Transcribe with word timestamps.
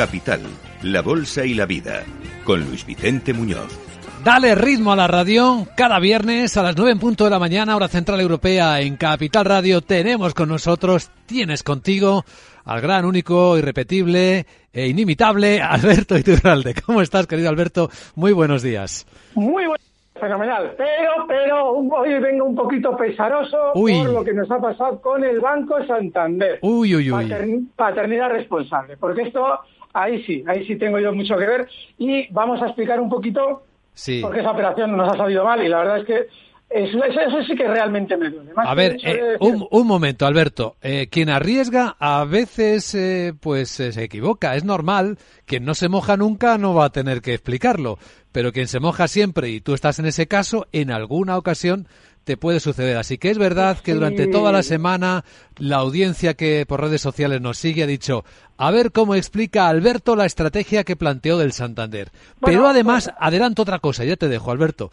Capital, 0.00 0.40
la 0.82 1.02
Bolsa 1.02 1.44
y 1.44 1.52
la 1.52 1.66
Vida, 1.66 2.04
con 2.44 2.64
Luis 2.64 2.86
Vicente 2.86 3.34
Muñoz. 3.34 3.78
Dale 4.24 4.54
ritmo 4.54 4.92
a 4.92 4.96
la 4.96 5.06
radio. 5.06 5.66
Cada 5.76 6.00
viernes 6.00 6.56
a 6.56 6.62
las 6.62 6.74
9 6.74 6.92
en 6.92 6.98
punto 6.98 7.24
de 7.24 7.30
la 7.30 7.38
mañana, 7.38 7.76
hora 7.76 7.86
central 7.86 8.18
europea, 8.18 8.80
en 8.80 8.96
Capital 8.96 9.44
Radio, 9.44 9.82
tenemos 9.82 10.32
con 10.32 10.48
nosotros, 10.48 11.10
tienes 11.26 11.62
contigo, 11.62 12.24
al 12.64 12.80
gran, 12.80 13.04
único, 13.04 13.58
irrepetible 13.58 14.46
e 14.72 14.88
inimitable 14.88 15.60
Alberto 15.60 16.16
Iturralde. 16.16 16.76
¿Cómo 16.86 17.02
estás, 17.02 17.26
querido 17.26 17.50
Alberto? 17.50 17.90
Muy 18.14 18.32
buenos 18.32 18.62
días. 18.62 19.06
Muy 19.34 19.66
buenos 19.66 19.90
Fenomenal, 20.20 20.74
pero, 20.76 21.26
pero 21.26 21.70
hoy 21.72 22.18
vengo 22.20 22.44
un 22.44 22.54
poquito 22.54 22.94
pesaroso 22.94 23.72
por 23.72 24.10
lo 24.10 24.22
que 24.22 24.34
nos 24.34 24.50
ha 24.50 24.58
pasado 24.60 25.00
con 25.00 25.24
el 25.24 25.40
Banco 25.40 25.82
Santander. 25.86 26.58
Uy, 26.60 26.94
uy, 26.94 27.10
uy. 27.10 27.68
paternidad 27.74 28.28
responsable, 28.28 28.98
porque 28.98 29.22
esto 29.22 29.60
ahí 29.92 30.22
sí, 30.24 30.44
ahí 30.46 30.66
sí 30.66 30.76
tengo 30.76 30.98
yo 30.98 31.12
mucho 31.12 31.36
que 31.36 31.46
ver 31.46 31.68
y 31.98 32.32
vamos 32.32 32.60
a 32.62 32.66
explicar 32.66 33.00
un 33.00 33.08
poquito 33.08 33.64
sí. 33.92 34.20
por 34.20 34.32
qué 34.32 34.40
esa 34.40 34.52
operación 34.52 34.96
nos 34.96 35.12
ha 35.12 35.16
salido 35.16 35.44
mal 35.44 35.64
y 35.64 35.68
la 35.68 35.78
verdad 35.78 35.98
es 35.98 36.06
que 36.06 36.26
eso, 36.70 37.02
eso, 37.02 37.42
sí 37.48 37.56
que 37.56 37.66
realmente 37.66 38.16
me 38.16 38.30
duele. 38.30 38.52
a 38.54 38.74
ver, 38.76 38.96
eh, 39.02 39.36
un, 39.40 39.86
momento, 39.88 40.24
Alberto. 40.24 40.76
Eh, 40.80 41.08
quien 41.10 41.28
arriesga 41.28 41.96
a 41.98 42.24
veces 42.24 42.94
eh, 42.94 43.34
pues 43.40 43.70
se 43.70 43.88
equivoca. 44.04 44.54
Es 44.54 44.62
normal. 44.62 45.18
Quien 45.46 45.64
no 45.64 45.74
se 45.74 45.88
moja 45.88 46.16
nunca 46.16 46.58
no 46.58 46.72
va 46.72 46.84
a 46.84 46.90
tener 46.90 47.22
que 47.22 47.34
explicarlo. 47.34 47.98
Pero 48.30 48.52
quien 48.52 48.68
se 48.68 48.78
moja 48.78 49.08
siempre 49.08 49.48
y 49.48 49.60
tú 49.60 49.74
estás 49.74 49.98
en 49.98 50.06
ese 50.06 50.28
caso, 50.28 50.68
en 50.70 50.92
alguna 50.92 51.36
ocasión 51.36 51.88
te 52.24 52.36
puede 52.36 52.60
suceder. 52.60 52.96
Así 52.96 53.18
que 53.18 53.30
es 53.30 53.38
verdad 53.38 53.78
que 53.78 53.94
durante 53.94 54.26
toda 54.26 54.52
la 54.52 54.62
semana 54.62 55.24
la 55.58 55.76
audiencia 55.76 56.34
que 56.34 56.64
por 56.66 56.80
redes 56.80 57.00
sociales 57.00 57.40
nos 57.40 57.58
sigue 57.58 57.82
ha 57.82 57.86
dicho 57.86 58.24
a 58.56 58.70
ver 58.70 58.92
cómo 58.92 59.14
explica 59.14 59.68
Alberto 59.68 60.16
la 60.16 60.26
estrategia 60.26 60.84
que 60.84 60.96
planteó 60.96 61.38
del 61.38 61.52
Santander. 61.52 62.10
Pero 62.40 62.66
además, 62.66 63.04
pues- 63.04 63.16
adelanto 63.18 63.62
otra 63.62 63.78
cosa, 63.78 64.04
ya 64.04 64.16
te 64.16 64.28
dejo, 64.28 64.50
Alberto. 64.50 64.90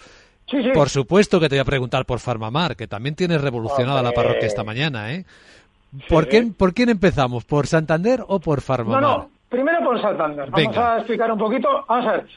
Por 0.73 0.89
supuesto 0.89 1.41
que 1.41 1.49
te 1.49 1.55
voy 1.55 1.61
a 1.61 1.65
preguntar 1.65 2.05
por 2.05 2.19
Farmamar, 2.19 2.77
que 2.77 2.87
también 2.87 3.15
tienes 3.15 3.41
revolucionada 3.41 4.01
la 4.01 4.13
parroquia 4.13 4.47
esta 4.47 4.63
mañana, 4.63 5.13
¿eh? 5.13 5.25
¿Por, 6.07 6.27
quién, 6.29 6.53
¿Por 6.53 6.73
quién 6.73 6.89
empezamos? 6.89 7.43
¿Por 7.43 7.67
Santander 7.67 8.23
o 8.25 8.39
por 8.39 8.61
Farmamar? 8.61 9.01
No, 9.01 9.17
no, 9.17 9.29
primero 9.49 9.79
por 9.83 10.01
Santander. 10.01 10.49
Vamos 10.49 10.77
a 10.77 10.97
explicar 10.99 11.31
un 11.31 11.39
poquito. 11.39 11.67
Vamos 11.87 12.07
a 12.07 12.11
ver, 12.13 12.27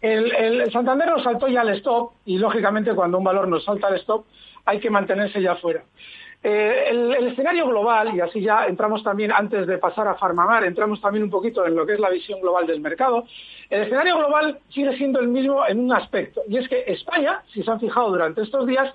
el, 0.00 0.32
el, 0.32 0.72
Santander 0.72 1.08
nos 1.08 1.22
saltó 1.22 1.48
ya 1.48 1.60
al 1.60 1.70
stop 1.70 2.12
y 2.24 2.38
lógicamente 2.38 2.94
cuando 2.94 3.18
un 3.18 3.24
valor 3.24 3.48
nos 3.48 3.64
salta 3.64 3.88
al 3.88 3.96
stop 3.96 4.24
hay 4.64 4.80
que 4.80 4.90
mantenerse 4.90 5.42
ya 5.42 5.56
fuera. 5.56 5.82
Eh, 6.42 6.86
el, 6.88 7.26
escenario 7.26 7.68
global, 7.68 8.14
y 8.14 8.20
así 8.20 8.40
ya 8.40 8.64
entramos 8.64 9.02
también, 9.02 9.30
antes 9.30 9.66
de 9.66 9.76
pasar 9.76 10.08
a 10.08 10.14
Farmamar, 10.14 10.64
entramos 10.64 10.98
también 11.00 11.24
un 11.24 11.30
poquito 11.30 11.66
en 11.66 11.76
lo 11.76 11.84
que 11.84 11.94
es 11.94 12.00
la 12.00 12.08
visión 12.08 12.40
global 12.40 12.66
del 12.66 12.80
mercado. 12.80 13.24
El 13.68 13.82
escenario 13.82 14.16
global 14.16 14.58
sigue 14.70 14.96
siendo 14.96 15.20
el 15.20 15.28
mismo 15.28 15.66
en 15.66 15.80
un 15.80 15.92
aspecto, 15.92 16.40
y 16.48 16.56
es 16.56 16.66
que 16.66 16.84
España, 16.86 17.42
si 17.52 17.62
se 17.62 17.70
han 17.70 17.78
fijado 17.78 18.08
durante 18.08 18.40
estos 18.40 18.66
días, 18.66 18.90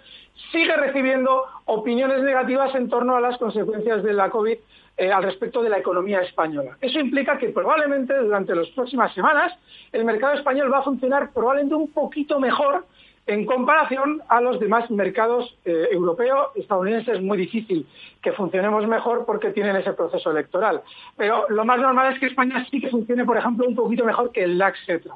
sigue 0.51 0.75
recibiendo 0.75 1.43
opiniones 1.65 2.21
negativas 2.21 2.73
en 2.75 2.89
torno 2.89 3.15
a 3.15 3.21
las 3.21 3.37
consecuencias 3.37 4.03
de 4.03 4.13
la 4.13 4.29
COVID 4.29 4.57
eh, 4.97 5.11
al 5.11 5.23
respecto 5.23 5.61
de 5.61 5.69
la 5.69 5.79
economía 5.79 6.21
española. 6.21 6.77
Eso 6.81 6.99
implica 6.99 7.37
que 7.37 7.49
probablemente 7.49 8.17
durante 8.17 8.55
las 8.55 8.67
próximas 8.69 9.13
semanas 9.13 9.53
el 9.91 10.05
mercado 10.05 10.33
español 10.33 10.71
va 10.71 10.79
a 10.79 10.83
funcionar 10.83 11.31
probablemente 11.33 11.75
un 11.75 11.91
poquito 11.91 12.39
mejor 12.39 12.85
en 13.27 13.45
comparación 13.45 14.21
a 14.27 14.39
los 14.39 14.59
demás 14.59 14.89
mercados 14.91 15.57
eh, 15.65 15.87
europeos, 15.91 16.49
estadounidenses, 16.55 17.15
es 17.15 17.21
muy 17.21 17.37
difícil 17.37 17.87
que 18.21 18.31
funcionemos 18.33 18.87
mejor 18.87 19.25
porque 19.25 19.49
tienen 19.49 19.75
ese 19.75 19.93
proceso 19.93 20.29
electoral. 20.29 20.81
Pero 21.17 21.45
lo 21.49 21.65
más 21.65 21.79
normal 21.79 22.13
es 22.13 22.19
que 22.19 22.27
España 22.27 22.65
sí 22.69 22.79
que 22.79 22.89
funcione, 22.89 23.25
por 23.25 23.37
ejemplo, 23.37 23.67
un 23.67 23.75
poquito 23.75 24.05
mejor 24.05 24.31
que 24.31 24.43
el 24.43 24.57
LAX, 24.57 24.77
etc. 24.87 25.07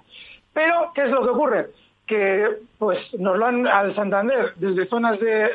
Pero, 0.53 0.91
¿qué 0.95 1.03
es 1.03 1.11
lo 1.11 1.21
que 1.21 1.29
ocurre? 1.29 1.67
Que 2.09 2.47
pues 2.77 2.97
nos 3.19 3.37
lo 3.37 3.45
han 3.45 3.67
al 3.67 3.95
Santander 3.95 4.53
desde 4.57 4.87
zonas 4.87 5.19
de 5.19 5.49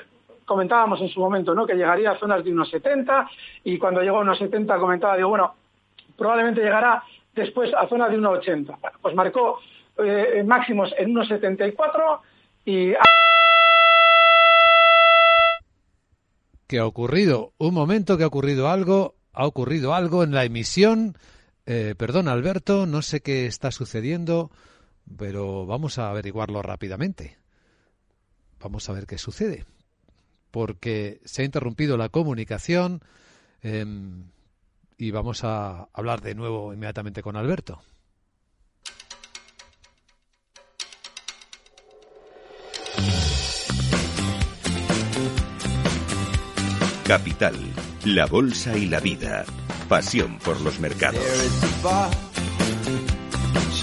comentábamos 0.45 1.01
en 1.01 1.09
su 1.09 1.21
momento, 1.21 1.55
¿no? 1.55 1.67
Que 1.67 1.75
llegaría 1.75 2.13
a 2.13 2.19
zonas 2.19 2.45
de 2.45 2.53
unos 2.53 2.71
70 2.71 3.29
y 3.65 3.79
cuando 3.79 4.03
llegó 4.03 4.19
a 4.19 4.23
unos 4.23 4.39
70 4.39 4.79
comentaba, 4.79 5.17
digo, 5.17 5.31
bueno, 5.31 5.55
probablemente 6.17 6.63
llegará 6.63 7.03
después 7.35 7.73
a 7.75 7.89
zonas 7.89 8.11
de 8.11 8.19
unos 8.19 8.39
80. 8.39 8.79
pues 9.03 9.15
marcó 9.15 9.59
eh, 9.99 10.43
máximos 10.47 10.93
en 10.99 11.11
unos 11.11 11.29
74 11.29 12.21
y... 12.65 12.93
¿Qué 16.67 16.79
ha 16.79 16.87
ocurrido? 16.87 17.53
Un 17.59 17.75
momento 17.75 18.17
que 18.17 18.25
ha 18.25 18.29
ocurrido 18.29 18.69
algo, 18.69 19.15
ha 19.33 19.47
ocurrido 19.47 19.95
algo 19.95 20.25
en 20.25 20.33
la 20.33 20.45
emisión. 20.45 21.17
Eh, 21.67 21.95
perdón, 21.97 22.29
Alberto, 22.29 22.87
no 22.87 23.03
sé 23.03 23.21
qué 23.21 23.47
está 23.47 23.71
sucediendo, 23.71 24.51
pero 25.17 25.67
vamos 25.67 25.99
a 25.99 26.11
averiguarlo 26.11 26.63
rápidamente. 26.63 27.39
Vamos 28.61 28.89
a 28.89 28.93
ver 28.93 29.07
qué 29.07 29.19
sucede. 29.19 29.65
Porque 30.51 31.21
se 31.25 31.43
ha 31.43 31.45
interrumpido 31.45 31.97
la 31.97 32.09
comunicación 32.09 33.03
em, 33.63 34.31
y 34.97 35.11
vamos 35.11 35.45
a 35.45 35.89
hablar 35.93 36.21
de 36.21 36.35
nuevo 36.35 36.73
inmediatamente 36.73 37.23
con 37.23 37.37
Alberto. 37.37 37.83
Capital, 47.07 47.55
la 48.07 48.25
bolsa 48.25 48.79
y 48.79 48.87
la 48.87 48.99
vida. 48.99 49.45
Pasión 49.91 50.39
por 50.39 50.59
los 50.63 50.81
mercados. 50.81 51.23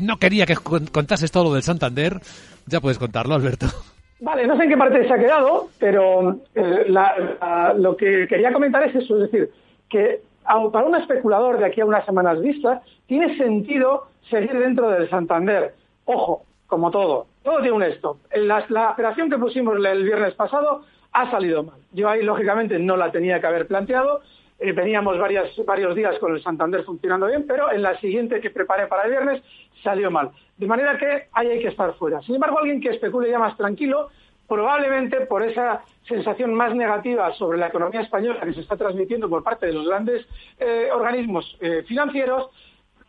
no 0.00 0.18
quería 0.18 0.46
que 0.46 0.54
contases 0.54 1.30
todo 1.30 1.44
lo 1.44 1.54
del 1.54 1.62
Santander. 1.62 2.20
Ya 2.66 2.80
puedes 2.80 2.98
contarlo, 2.98 3.34
Alberto. 3.34 3.66
Vale, 4.20 4.46
no 4.46 4.56
sé 4.56 4.64
en 4.64 4.68
qué 4.68 4.76
parte 4.76 5.06
se 5.06 5.12
ha 5.14 5.18
quedado, 5.18 5.68
pero 5.78 6.40
eh, 6.54 6.92
lo 7.76 7.96
que 7.96 8.26
quería 8.28 8.52
comentar 8.52 8.82
es 8.86 8.94
eso, 8.94 9.16
es 9.16 9.30
decir, 9.30 9.50
que 9.88 10.20
para 10.44 10.86
un 10.86 10.96
especulador 10.96 11.58
de 11.58 11.66
aquí 11.66 11.80
a 11.80 11.86
unas 11.86 12.04
semanas 12.04 12.40
vistas, 12.40 12.82
tiene 13.06 13.36
sentido 13.36 14.08
seguir 14.28 14.58
dentro 14.58 14.90
del 14.90 15.08
Santander. 15.08 15.74
Ojo, 16.04 16.44
como 16.66 16.90
todo, 16.90 17.26
todo 17.42 17.60
tiene 17.60 17.72
un 17.72 17.82
stop. 17.82 18.18
La, 18.34 18.90
operación 18.90 19.30
que 19.30 19.38
pusimos 19.38 19.76
el 19.76 20.04
viernes 20.04 20.34
pasado 20.34 20.82
ha 21.12 21.30
salido 21.30 21.62
mal. 21.62 21.78
Yo 21.92 22.08
ahí, 22.08 22.22
lógicamente, 22.22 22.78
no 22.78 22.96
la 22.96 23.10
tenía 23.10 23.40
que 23.40 23.46
haber 23.46 23.66
planteado, 23.66 24.20
eh, 24.58 24.72
veníamos 24.72 25.18
varios 25.18 25.94
días 25.94 26.18
con 26.18 26.34
el 26.34 26.42
Santander 26.42 26.84
funcionando 26.84 27.26
bien, 27.26 27.44
pero 27.46 27.72
en 27.72 27.82
la 27.82 27.98
siguiente 27.98 28.40
que 28.40 28.50
preparé 28.50 28.86
para 28.86 29.04
el 29.04 29.10
viernes 29.10 29.42
salió 29.82 30.10
mal. 30.10 30.30
De 30.56 30.66
manera 30.66 30.96
que 30.98 31.28
ahí 31.32 31.48
hay 31.48 31.60
que 31.60 31.68
estar 31.68 31.94
fuera. 31.94 32.20
Sin 32.22 32.34
embargo, 32.34 32.58
alguien 32.58 32.80
que 32.80 32.90
especule 32.90 33.30
ya 33.30 33.38
más 33.38 33.56
tranquilo, 33.56 34.08
probablemente 34.46 35.20
por 35.26 35.42
esa 35.42 35.82
sensación 36.06 36.52
más 36.54 36.74
negativa 36.74 37.32
sobre 37.34 37.58
la 37.58 37.68
economía 37.68 38.00
española 38.00 38.40
que 38.40 38.52
se 38.52 38.60
está 38.60 38.76
transmitiendo 38.76 39.28
por 39.28 39.44
parte 39.44 39.66
de 39.66 39.72
los 39.72 39.86
grandes 39.86 40.26
eh, 40.58 40.88
organismos 40.92 41.56
eh, 41.60 41.84
financieros, 41.86 42.50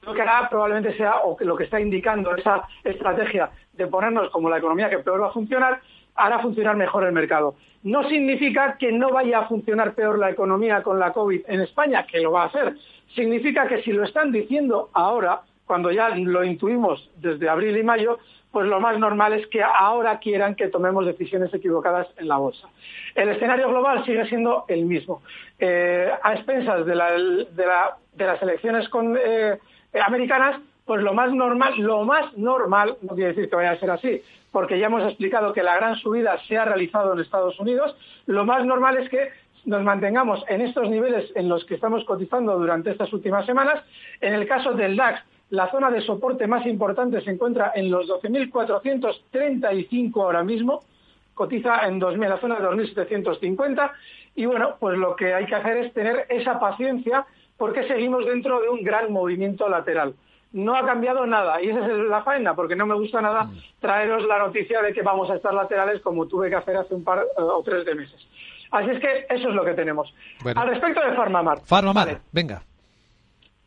lo 0.03 0.13
que 0.13 0.21
hará 0.21 0.47
probablemente 0.49 0.95
sea, 0.95 1.21
o 1.23 1.35
lo 1.39 1.55
que 1.55 1.63
está 1.63 1.79
indicando 1.79 2.35
esa 2.35 2.67
estrategia 2.83 3.49
de 3.73 3.87
ponernos 3.87 4.29
como 4.29 4.49
la 4.49 4.57
economía 4.57 4.89
que 4.89 4.99
peor 4.99 5.21
va 5.21 5.27
a 5.27 5.31
funcionar, 5.31 5.81
hará 6.15 6.39
funcionar 6.39 6.75
mejor 6.75 7.05
el 7.05 7.11
mercado. 7.11 7.55
No 7.83 8.07
significa 8.07 8.77
que 8.77 8.91
no 8.91 9.09
vaya 9.09 9.39
a 9.39 9.47
funcionar 9.47 9.93
peor 9.93 10.19
la 10.19 10.29
economía 10.29 10.83
con 10.83 10.99
la 10.99 11.13
COVID 11.13 11.41
en 11.47 11.61
España, 11.61 12.05
que 12.05 12.21
lo 12.21 12.31
va 12.31 12.43
a 12.43 12.47
hacer. 12.47 12.75
Significa 13.15 13.67
que 13.67 13.81
si 13.81 13.91
lo 13.91 14.03
están 14.03 14.31
diciendo 14.31 14.89
ahora, 14.93 15.41
cuando 15.71 15.89
ya 15.89 16.09
lo 16.09 16.43
intuimos 16.43 17.09
desde 17.15 17.47
abril 17.47 17.77
y 17.77 17.81
mayo, 17.83 18.19
pues 18.51 18.67
lo 18.67 18.81
más 18.81 18.99
normal 18.99 19.31
es 19.31 19.47
que 19.47 19.63
ahora 19.63 20.19
quieran 20.19 20.55
que 20.55 20.67
tomemos 20.67 21.05
decisiones 21.05 21.53
equivocadas 21.53 22.07
en 22.17 22.27
la 22.27 22.35
bolsa. 22.35 22.67
El 23.15 23.29
escenario 23.29 23.69
global 23.69 24.03
sigue 24.03 24.25
siendo 24.25 24.65
el 24.67 24.83
mismo. 24.83 25.21
Eh, 25.57 26.11
a 26.21 26.33
expensas 26.33 26.85
de, 26.85 26.93
las 26.93 28.41
elecciones 28.41 28.89
eh, 29.25 29.57
americanas, 30.05 30.59
pues 30.83 31.01
lo 31.01 31.13
más 31.13 31.31
normal, 31.31 31.73
lo 31.77 32.03
más 32.03 32.37
normal, 32.37 32.97
no 33.01 33.15
quiere 33.15 33.29
decir 33.29 33.49
que 33.49 33.55
vaya 33.55 33.71
a 33.71 33.79
ser 33.79 33.91
así, 33.91 34.21
porque 34.51 34.77
ya 34.77 34.87
hemos 34.87 35.05
explicado 35.05 35.53
que 35.53 35.63
la 35.63 35.77
gran 35.77 35.95
subida 35.95 36.37
se 36.49 36.57
ha 36.57 36.65
realizado 36.65 37.13
en 37.13 37.21
Estados 37.21 37.57
Unidos, 37.61 37.95
lo 38.25 38.43
más 38.43 38.65
normal 38.65 38.97
es 38.97 39.09
que 39.09 39.29
nos 39.63 39.83
mantengamos 39.83 40.43
en 40.49 40.59
estos 40.59 40.89
niveles 40.89 41.31
en 41.33 41.47
los 41.47 41.63
que 41.63 41.75
estamos 41.75 42.03
cotizando 42.03 42.57
durante 42.59 42.91
estas 42.91 43.13
últimas 43.13 43.45
semanas. 43.45 43.81
En 44.19 44.33
el 44.33 44.47
caso 44.47 44.73
del 44.73 44.97
DAX, 44.97 45.23
la 45.51 45.69
zona 45.69 45.91
de 45.91 46.01
soporte 46.01 46.47
más 46.47 46.65
importante 46.65 47.21
se 47.21 47.29
encuentra 47.31 47.71
en 47.75 47.91
los 47.91 48.09
12.435 48.09 50.15
ahora 50.15 50.43
mismo, 50.43 50.83
cotiza 51.33 51.87
en 51.87 51.99
2000, 51.99 52.29
la 52.29 52.39
zona 52.39 52.59
de 52.59 52.67
2.750 52.67 53.91
y 54.35 54.45
bueno, 54.45 54.75
pues 54.79 54.97
lo 54.97 55.15
que 55.15 55.33
hay 55.33 55.45
que 55.45 55.55
hacer 55.55 55.77
es 55.77 55.93
tener 55.93 56.25
esa 56.29 56.59
paciencia 56.59 57.25
porque 57.57 57.87
seguimos 57.87 58.25
dentro 58.25 58.61
de 58.61 58.69
un 58.69 58.83
gran 58.83 59.11
movimiento 59.11 59.67
lateral 59.69 60.13
no 60.53 60.75
ha 60.75 60.85
cambiado 60.85 61.25
nada 61.25 61.61
y 61.61 61.69
esa 61.69 61.85
es 61.85 61.97
la 62.09 62.23
faena 62.23 62.55
porque 62.55 62.75
no 62.75 62.85
me 62.85 62.95
gusta 62.95 63.21
nada 63.21 63.45
mm. 63.45 63.57
traeros 63.79 64.25
la 64.25 64.39
noticia 64.39 64.81
de 64.81 64.93
que 64.93 65.01
vamos 65.01 65.29
a 65.29 65.35
estar 65.35 65.53
laterales 65.53 66.01
como 66.01 66.27
tuve 66.27 66.49
que 66.49 66.55
hacer 66.55 66.75
hace 66.75 66.93
un 66.93 67.03
par 67.03 67.19
eh, 67.19 67.41
o 67.41 67.61
tres 67.63 67.85
de 67.85 67.95
meses. 67.95 68.19
Así 68.71 68.89
es 68.89 68.99
que 68.99 69.25
eso 69.29 69.49
es 69.49 69.55
lo 69.55 69.65
que 69.65 69.73
tenemos. 69.73 70.13
Al 70.55 70.67
respecto 70.67 71.01
de 71.01 71.13
Farmamar. 71.13 71.59
Farmamar, 71.61 72.21
venga. 72.31 72.63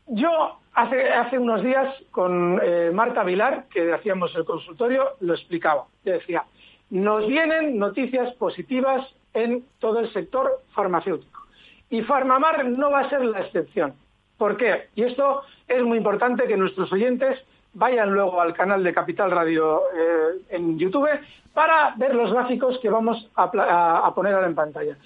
Yo 0.07 0.59
hace, 0.75 1.09
hace 1.09 1.39
unos 1.39 1.63
días 1.63 1.95
con 2.11 2.61
eh, 2.63 2.91
Marta 2.93 3.25
Vilar, 3.25 3.67
que 3.71 3.93
hacíamos 3.93 4.35
el 4.35 4.45
consultorio, 4.45 5.11
lo 5.21 5.35
explicaba. 5.35 5.87
decía, 6.03 6.45
nos 6.91 7.27
vienen 7.27 7.79
noticias 7.79 8.33
positivas 8.35 9.07
en 9.33 9.65
todo 9.79 10.01
el 10.01 10.13
sector 10.13 10.63
farmacéutico. 10.75 11.43
Y 11.91 12.03
Farmamar 12.03 12.65
no 12.67 12.91
va 12.91 13.01
a 13.01 13.11
ser 13.11 13.25
la 13.25 13.41
excepción. 13.41 13.95
¿Por 14.39 14.57
qué? 14.57 14.89
Y 14.95 15.03
esto 15.03 15.43
es 15.69 15.83
muy 15.83 15.99
importante 15.99 16.47
que 16.47 16.57
nuestros 16.57 16.93
oyentes 16.93 17.39
vayan 17.73 18.13
luego 18.13 18.41
al 18.41 18.55
canal 18.55 18.83
de 18.83 18.93
Capital 18.93 19.31
Radio 19.31 19.83
eh, 19.95 20.43
en 20.51 20.79
YouTube 20.79 21.09
para 21.53 21.95
ver 21.97 22.15
los 22.15 22.33
gráficos 22.33 22.79
que 22.81 22.91
vamos 22.91 23.31
a, 23.37 24.13
poner 24.15 24.35
ahora 24.35 24.47
en 24.47 24.55
pantalla. 24.55 24.97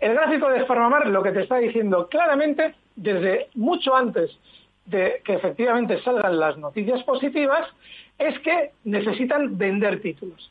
El 0.00 0.14
gráfico 0.14 0.48
de 0.48 0.64
Farmamar 0.66 1.06
lo 1.06 1.22
que 1.22 1.32
te 1.32 1.42
está 1.42 1.56
diciendo 1.58 2.08
claramente, 2.08 2.74
desde 2.96 3.48
mucho 3.54 3.94
antes 3.94 4.38
de 4.86 5.22
que 5.24 5.34
efectivamente 5.34 6.00
salgan 6.02 6.38
las 6.38 6.56
noticias 6.58 7.02
positivas, 7.04 7.66
es 8.18 8.38
que 8.40 8.72
necesitan 8.84 9.56
vender 9.56 10.00
títulos. 10.00 10.50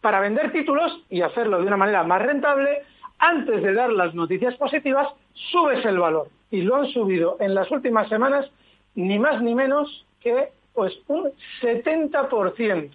Para 0.00 0.20
vender 0.20 0.52
títulos 0.52 1.04
y 1.10 1.22
hacerlo 1.22 1.58
de 1.58 1.66
una 1.66 1.76
manera 1.76 2.02
más 2.04 2.22
rentable, 2.22 2.82
antes 3.18 3.62
de 3.62 3.74
dar 3.74 3.90
las 3.92 4.14
noticias 4.14 4.54
positivas, 4.56 5.08
subes 5.34 5.84
el 5.84 5.98
valor. 5.98 6.28
Y 6.50 6.62
lo 6.62 6.76
han 6.76 6.86
subido 6.86 7.36
en 7.40 7.54
las 7.54 7.70
últimas 7.70 8.08
semanas 8.08 8.50
ni 8.94 9.18
más 9.18 9.42
ni 9.42 9.54
menos 9.54 10.06
que 10.20 10.48
pues 10.74 10.98
un 11.08 11.30
70%. 11.60 12.90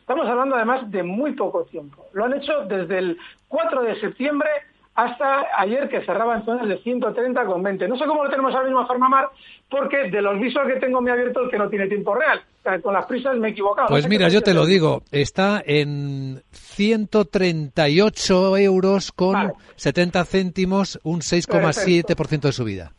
Estamos 0.00 0.26
hablando 0.26 0.56
además 0.56 0.90
de 0.90 1.02
muy 1.02 1.32
poco 1.32 1.64
tiempo. 1.64 2.04
Lo 2.12 2.26
han 2.26 2.34
hecho 2.34 2.66
desde 2.66 2.98
el 2.98 3.18
4 3.48 3.82
de 3.82 4.00
septiembre 4.00 4.48
hasta 4.94 5.46
ayer 5.58 5.88
que 5.88 6.02
cerraba 6.02 6.36
en 6.36 6.44
zonas 6.44 6.68
de 6.68 6.78
130 6.78 7.44
con 7.46 7.62
20. 7.62 7.88
No 7.88 7.96
sé 7.96 8.04
cómo 8.06 8.24
lo 8.24 8.30
tenemos 8.30 8.54
ahora 8.54 8.66
mismo 8.66 8.80
a 8.80 8.86
Farmamar, 8.86 9.28
porque 9.68 10.10
de 10.10 10.22
los 10.22 10.38
visos 10.38 10.62
que 10.66 10.78
tengo 10.78 11.00
me 11.00 11.10
ha 11.10 11.14
abierto 11.14 11.40
el 11.40 11.50
que 11.50 11.58
no 11.58 11.68
tiene 11.68 11.88
tiempo 11.88 12.14
real. 12.14 12.40
con 12.80 12.94
las 12.94 13.06
prisas 13.06 13.36
me 13.36 13.48
he 13.48 13.50
equivocado. 13.50 13.88
Pues 13.88 14.08
mira, 14.08 14.28
yo 14.28 14.42
te 14.42 14.54
lo 14.54 14.66
digo, 14.66 15.02
está 15.10 15.60
en 15.66 16.42
138 16.52 18.56
euros 18.58 19.10
con 19.12 19.52
70 19.76 20.24
céntimos, 20.24 21.00
un 21.02 21.20
6,7% 21.20 22.40
de 22.40 22.52
subida. 22.52 22.92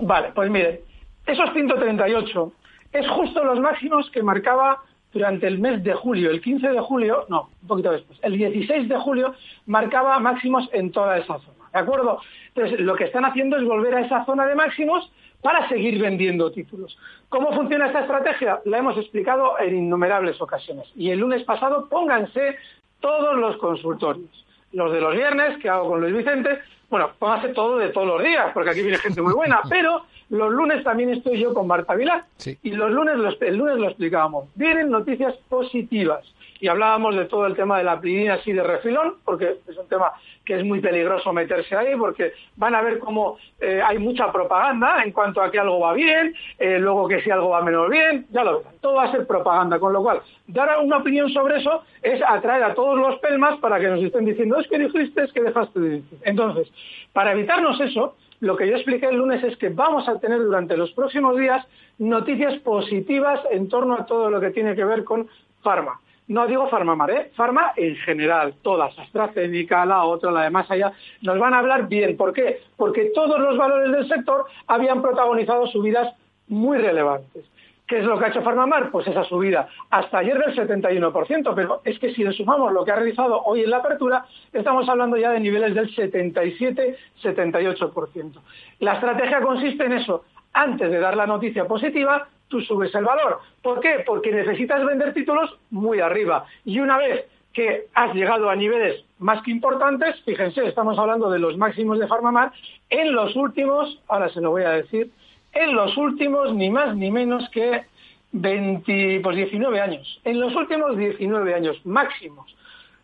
Vale, 0.00 0.32
pues 0.34 0.50
mire, 0.50 0.82
esos 1.26 1.52
138 1.52 2.52
es 2.92 3.06
justo 3.08 3.44
los 3.44 3.60
máximos 3.60 4.10
que 4.10 4.22
marcaba 4.22 4.82
durante 5.16 5.46
el 5.46 5.58
mes 5.58 5.82
de 5.82 5.94
julio. 5.94 6.30
El 6.30 6.42
15 6.42 6.68
de 6.68 6.80
julio, 6.80 7.24
no, 7.28 7.48
un 7.62 7.68
poquito 7.68 7.90
después, 7.90 8.18
el 8.22 8.36
16 8.36 8.88
de 8.88 8.96
julio 8.98 9.34
marcaba 9.64 10.18
máximos 10.18 10.68
en 10.72 10.92
toda 10.92 11.16
esa 11.16 11.38
zona. 11.38 11.70
¿De 11.72 11.78
acuerdo? 11.78 12.20
Entonces, 12.54 12.80
lo 12.80 12.94
que 12.94 13.04
están 13.04 13.24
haciendo 13.24 13.56
es 13.56 13.64
volver 13.64 13.94
a 13.94 14.00
esa 14.00 14.24
zona 14.26 14.46
de 14.46 14.54
máximos 14.54 15.10
para 15.40 15.68
seguir 15.68 16.00
vendiendo 16.00 16.50
títulos. 16.52 16.98
¿Cómo 17.30 17.52
funciona 17.52 17.86
esta 17.86 18.00
estrategia? 18.00 18.60
La 18.66 18.78
hemos 18.78 18.96
explicado 18.98 19.58
en 19.58 19.76
innumerables 19.76 20.40
ocasiones. 20.40 20.86
Y 20.94 21.10
el 21.10 21.20
lunes 21.20 21.42
pasado 21.44 21.88
pónganse 21.88 22.56
todos 23.00 23.36
los 23.36 23.56
consultorios. 23.56 24.44
Los 24.76 24.92
de 24.92 25.00
los 25.00 25.14
viernes, 25.14 25.56
que 25.62 25.70
hago 25.70 25.88
con 25.88 26.02
Luis 26.02 26.14
Vicente, 26.14 26.58
bueno, 26.90 27.10
pónganse 27.18 27.48
todo 27.48 27.78
de 27.78 27.88
todos 27.88 28.06
los 28.06 28.22
días, 28.22 28.50
porque 28.52 28.70
aquí 28.70 28.82
viene 28.82 28.98
gente 28.98 29.22
muy 29.22 29.32
buena, 29.32 29.62
pero 29.70 30.04
los 30.28 30.52
lunes 30.52 30.84
también 30.84 31.10
estoy 31.10 31.40
yo 31.40 31.54
con 31.54 31.66
Marta 31.66 31.94
Vilar 31.94 32.26
y 32.62 32.70
los 32.72 32.90
lunes 32.90 33.16
el 33.40 33.56
lunes 33.56 33.78
lo 33.78 33.86
explicábamos. 33.86 34.48
Vienen 34.54 34.90
noticias 34.90 35.34
positivas 35.48 36.24
y 36.60 36.68
hablábamos 36.68 37.16
de 37.16 37.26
todo 37.26 37.46
el 37.46 37.54
tema 37.54 37.78
de 37.78 37.84
la 37.84 38.00
plinina 38.00 38.34
así 38.34 38.52
de 38.52 38.62
refilón, 38.62 39.14
porque 39.24 39.56
es 39.66 39.76
un 39.76 39.88
tema 39.88 40.12
que 40.44 40.54
es 40.54 40.64
muy 40.64 40.80
peligroso 40.80 41.32
meterse 41.32 41.76
ahí, 41.76 41.96
porque 41.96 42.32
van 42.56 42.74
a 42.74 42.82
ver 42.82 42.98
cómo 42.98 43.38
eh, 43.60 43.80
hay 43.84 43.98
mucha 43.98 44.30
propaganda 44.32 45.02
en 45.04 45.12
cuanto 45.12 45.42
a 45.42 45.50
que 45.50 45.58
algo 45.58 45.80
va 45.80 45.92
bien, 45.92 46.34
eh, 46.58 46.78
luego 46.78 47.08
que 47.08 47.20
si 47.20 47.30
algo 47.30 47.50
va 47.50 47.62
menos 47.62 47.90
bien, 47.90 48.26
ya 48.30 48.44
lo 48.44 48.58
verán, 48.58 48.74
todo 48.80 48.94
va 48.94 49.04
a 49.04 49.12
ser 49.12 49.26
propaganda, 49.26 49.78
con 49.78 49.92
lo 49.92 50.02
cual 50.02 50.22
dar 50.46 50.78
una 50.82 50.98
opinión 50.98 51.28
sobre 51.30 51.58
eso 51.58 51.82
es 52.02 52.20
atraer 52.26 52.62
a 52.62 52.74
todos 52.74 52.98
los 52.98 53.18
pelmas 53.18 53.58
para 53.58 53.80
que 53.80 53.88
nos 53.88 54.02
estén 54.02 54.24
diciendo, 54.24 54.58
es 54.58 54.68
que 54.68 54.78
dijiste, 54.78 55.24
es 55.24 55.32
que 55.32 55.42
dejaste 55.42 55.80
de 55.80 55.88
decir. 55.88 56.18
Entonces, 56.22 56.68
para 57.12 57.32
evitarnos 57.32 57.80
eso, 57.80 58.16
lo 58.40 58.56
que 58.56 58.68
yo 58.68 58.76
expliqué 58.76 59.06
el 59.06 59.16
lunes 59.16 59.42
es 59.42 59.56
que 59.56 59.70
vamos 59.70 60.08
a 60.08 60.18
tener 60.18 60.38
durante 60.38 60.76
los 60.76 60.92
próximos 60.92 61.36
días 61.36 61.66
noticias 61.98 62.58
positivas 62.60 63.40
en 63.50 63.68
torno 63.68 63.94
a 63.94 64.06
todo 64.06 64.30
lo 64.30 64.40
que 64.40 64.50
tiene 64.50 64.74
que 64.74 64.84
ver 64.84 65.04
con 65.04 65.28
Pharma. 65.62 65.98
No 66.28 66.46
digo 66.46 66.68
Farmamar, 66.68 67.10
¿eh? 67.10 67.30
Farma 67.36 67.72
en 67.76 67.94
general, 67.96 68.54
todas, 68.62 68.98
AstraZeneca, 68.98 69.86
la 69.86 70.04
otra, 70.04 70.32
la 70.32 70.42
de 70.42 70.50
más 70.50 70.68
allá, 70.70 70.92
nos 71.22 71.38
van 71.38 71.54
a 71.54 71.58
hablar 71.58 71.86
bien. 71.86 72.16
¿Por 72.16 72.32
qué? 72.32 72.62
Porque 72.76 73.12
todos 73.14 73.38
los 73.38 73.56
valores 73.56 73.92
del 73.92 74.08
sector 74.08 74.46
habían 74.66 75.02
protagonizado 75.02 75.68
subidas 75.68 76.12
muy 76.48 76.78
relevantes. 76.78 77.44
¿Qué 77.86 77.98
es 77.98 78.04
lo 78.04 78.18
que 78.18 78.24
ha 78.24 78.28
hecho 78.28 78.42
Farmamar? 78.42 78.90
Pues 78.90 79.06
esa 79.06 79.22
subida 79.22 79.68
hasta 79.90 80.18
ayer 80.18 80.36
del 80.36 80.56
71%, 80.56 81.52
pero 81.54 81.80
es 81.84 81.96
que 82.00 82.12
si 82.12 82.24
le 82.24 82.32
sumamos 82.32 82.72
lo 82.72 82.84
que 82.84 82.90
ha 82.90 82.96
realizado 82.96 83.44
hoy 83.44 83.62
en 83.62 83.70
la 83.70 83.76
apertura, 83.76 84.26
estamos 84.52 84.88
hablando 84.88 85.16
ya 85.16 85.30
de 85.30 85.38
niveles 85.38 85.76
del 85.76 85.94
77-78%. 85.94 88.32
La 88.80 88.94
estrategia 88.94 89.40
consiste 89.40 89.84
en 89.84 89.92
eso. 89.92 90.24
Antes 90.52 90.90
de 90.90 90.98
dar 90.98 91.16
la 91.16 91.28
noticia 91.28 91.68
positiva, 91.68 92.26
tú 92.48 92.60
subes 92.60 92.94
el 92.94 93.04
valor. 93.04 93.40
¿Por 93.62 93.80
qué? 93.80 94.02
Porque 94.06 94.32
necesitas 94.32 94.84
vender 94.84 95.12
títulos 95.14 95.58
muy 95.70 96.00
arriba. 96.00 96.46
Y 96.64 96.80
una 96.80 96.98
vez 96.98 97.26
que 97.52 97.86
has 97.94 98.14
llegado 98.14 98.50
a 98.50 98.56
niveles 98.56 99.04
más 99.18 99.42
que 99.42 99.50
importantes, 99.50 100.20
fíjense, 100.24 100.66
estamos 100.66 100.98
hablando 100.98 101.30
de 101.30 101.38
los 101.38 101.56
máximos 101.56 101.98
de 101.98 102.06
Farmamar, 102.06 102.52
en 102.90 103.14
los 103.14 103.34
últimos, 103.34 103.98
ahora 104.08 104.28
se 104.28 104.40
lo 104.40 104.50
voy 104.50 104.64
a 104.64 104.72
decir, 104.72 105.10
en 105.54 105.74
los 105.74 105.96
últimos 105.96 106.54
ni 106.54 106.68
más 106.70 106.94
ni 106.94 107.10
menos 107.10 107.48
que 107.50 107.86
20, 108.32 109.20
pues 109.22 109.36
19 109.36 109.80
años. 109.80 110.20
En 110.24 110.38
los 110.38 110.54
últimos 110.54 110.96
19 110.96 111.54
años 111.54 111.80
máximos. 111.84 112.54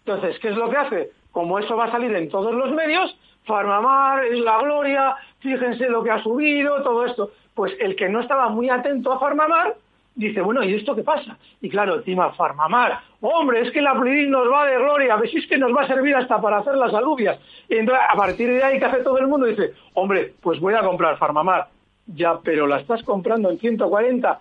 Entonces, 0.05 0.39
¿qué 0.41 0.49
es 0.49 0.57
lo 0.57 0.69
que 0.69 0.77
hace? 0.77 1.11
Como 1.31 1.59
eso 1.59 1.77
va 1.77 1.87
a 1.87 1.93
salir 1.93 2.15
en 2.15 2.29
todos 2.29 2.55
los 2.55 2.73
medios, 2.73 3.17
Farmamar 3.45 4.25
es 4.27 4.39
la 4.39 4.59
gloria, 4.59 5.17
fíjense 5.41 5.89
lo 5.89 6.03
que 6.03 6.11
ha 6.11 6.23
subido, 6.23 6.83
todo 6.83 7.07
esto. 7.07 7.31
Pues 7.55 7.73
el 7.81 7.97
que 7.97 8.09
no 8.09 8.21
estaba 8.21 8.49
muy 8.49 8.71
atento 8.71 9.13
a 9.13 9.19
Farmamar, 9.19 9.75
dice, 10.15 10.41
bueno, 10.41 10.63
¿y 10.63 10.75
esto 10.75 10.95
qué 10.95 11.03
pasa? 11.03 11.37
Y 11.61 11.69
claro, 11.69 11.97
encima 11.97 12.33
Farmamar, 12.33 13.01
hombre, 13.21 13.61
es 13.61 13.71
que 13.71 13.83
la 13.83 13.99
Plidin 13.99 14.31
nos 14.31 14.51
va 14.51 14.67
de 14.67 14.77
gloria, 14.79 15.15
a 15.15 15.17
ver 15.19 15.31
si 15.31 15.39
es 15.39 15.47
que 15.47 15.59
nos 15.59 15.75
va 15.75 15.83
a 15.83 15.87
servir 15.87 16.15
hasta 16.17 16.41
para 16.41 16.59
hacer 16.59 16.77
las 16.77 16.93
alubias. 16.95 17.39
Y 17.69 17.77
entonces, 17.77 18.05
a 18.09 18.17
partir 18.17 18.49
de 18.49 18.63
ahí, 18.63 18.79
¿qué 18.79 18.85
hace 18.85 19.03
todo 19.03 19.19
el 19.19 19.27
mundo? 19.27 19.47
Dice, 19.47 19.73
hombre, 19.95 20.35
pues 20.41 20.61
voy 20.61 20.75
a 20.75 20.83
comprar 20.83 21.19
Farmamar. 21.19 21.69
Ya, 22.07 22.39
pero 22.43 22.67
la 22.67 22.81
estás 22.81 23.03
comprando 23.05 23.51
en 23.51 23.59
140. 23.59 24.41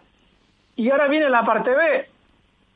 Y 0.75 0.89
ahora 0.89 1.07
viene 1.07 1.29
la 1.29 1.45
parte 1.45 1.69
B. 1.69 2.05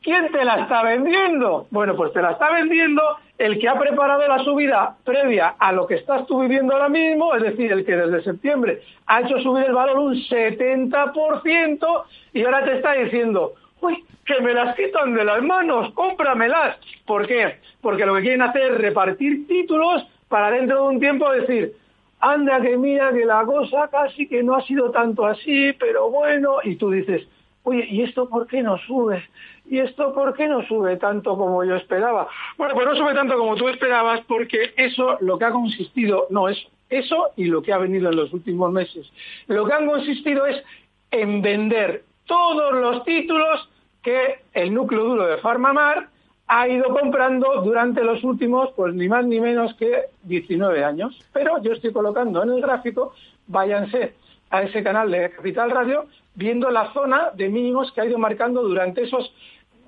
¿Quién 0.02 0.30
te 0.30 0.44
la 0.44 0.60
está 0.60 0.82
vendiendo? 0.84 1.66
Bueno, 1.70 1.96
pues 1.96 2.12
te 2.12 2.22
la 2.22 2.32
está 2.32 2.52
vendiendo 2.52 3.02
el 3.38 3.58
que 3.58 3.68
ha 3.68 3.78
preparado 3.78 4.26
la 4.26 4.38
subida 4.42 4.96
previa 5.04 5.56
a 5.58 5.72
lo 5.72 5.86
que 5.86 5.96
estás 5.96 6.26
tú 6.26 6.40
viviendo 6.40 6.72
ahora 6.72 6.88
mismo, 6.88 7.34
es 7.34 7.42
decir, 7.42 7.70
el 7.70 7.84
que 7.84 7.96
desde 7.96 8.22
septiembre 8.22 8.82
ha 9.06 9.20
hecho 9.20 9.38
subir 9.40 9.64
el 9.64 9.74
valor 9.74 9.98
un 9.98 10.14
70% 10.14 12.04
y 12.32 12.44
ahora 12.44 12.64
te 12.64 12.76
está 12.76 12.92
diciendo, 12.92 13.54
uy, 13.80 14.04
que 14.24 14.40
me 14.40 14.54
las 14.54 14.74
quitan 14.74 15.14
de 15.14 15.24
las 15.24 15.42
manos, 15.42 15.92
cómpramelas. 15.92 16.78
¿Por 17.06 17.26
qué? 17.26 17.60
Porque 17.80 18.06
lo 18.06 18.14
que 18.16 18.22
quieren 18.22 18.42
hacer 18.42 18.72
es 18.72 18.78
repartir 18.78 19.46
títulos 19.46 20.06
para 20.28 20.50
dentro 20.50 20.82
de 20.82 20.88
un 20.88 21.00
tiempo 21.00 21.30
decir, 21.30 21.74
anda 22.20 22.60
que 22.60 22.76
mira 22.76 23.12
que 23.12 23.24
la 23.24 23.44
cosa 23.44 23.88
casi 23.88 24.26
que 24.26 24.42
no 24.42 24.56
ha 24.56 24.62
sido 24.62 24.90
tanto 24.90 25.26
así, 25.26 25.72
pero 25.78 26.10
bueno, 26.10 26.56
y 26.64 26.76
tú 26.76 26.90
dices, 26.90 27.28
oye, 27.62 27.86
¿y 27.88 28.02
esto 28.02 28.28
por 28.28 28.46
qué 28.46 28.62
no 28.62 28.78
sube? 28.78 29.22
¿Y 29.68 29.80
esto 29.80 30.14
por 30.14 30.34
qué 30.34 30.46
no 30.46 30.62
sube 30.66 30.96
tanto 30.96 31.36
como 31.36 31.64
yo 31.64 31.76
esperaba? 31.76 32.28
Bueno, 32.56 32.74
pues 32.74 32.86
no 32.86 32.94
sube 32.94 33.14
tanto 33.14 33.36
como 33.36 33.56
tú 33.56 33.68
esperabas 33.68 34.20
porque 34.26 34.72
eso 34.76 35.18
lo 35.20 35.38
que 35.38 35.44
ha 35.44 35.50
consistido, 35.50 36.26
no 36.30 36.48
es 36.48 36.58
eso 36.88 37.30
y 37.36 37.46
lo 37.46 37.62
que 37.62 37.72
ha 37.72 37.78
venido 37.78 38.10
en 38.10 38.16
los 38.16 38.32
últimos 38.32 38.72
meses. 38.72 39.10
Lo 39.48 39.66
que 39.66 39.72
han 39.72 39.86
consistido 39.86 40.46
es 40.46 40.62
en 41.10 41.42
vender 41.42 42.04
todos 42.26 42.72
los 42.74 43.04
títulos 43.04 43.68
que 44.02 44.40
el 44.54 44.72
núcleo 44.72 45.04
duro 45.04 45.26
de 45.26 45.38
Farmamar 45.38 46.08
ha 46.48 46.68
ido 46.68 46.90
comprando 46.90 47.60
durante 47.62 48.04
los 48.04 48.22
últimos, 48.22 48.70
pues 48.76 48.94
ni 48.94 49.08
más 49.08 49.26
ni 49.26 49.40
menos 49.40 49.74
que 49.74 50.02
19 50.22 50.84
años. 50.84 51.18
Pero 51.32 51.60
yo 51.60 51.72
estoy 51.72 51.92
colocando 51.92 52.42
en 52.42 52.50
el 52.50 52.60
gráfico, 52.60 53.14
váyanse 53.48 54.14
a 54.50 54.62
ese 54.62 54.82
canal 54.84 55.10
de 55.10 55.30
Capital 55.30 55.70
Radio, 55.72 56.06
viendo 56.34 56.70
la 56.70 56.92
zona 56.92 57.30
de 57.34 57.48
mínimos 57.48 57.90
que 57.92 58.00
ha 58.00 58.06
ido 58.06 58.18
marcando 58.18 58.62
durante 58.62 59.02
esos 59.02 59.34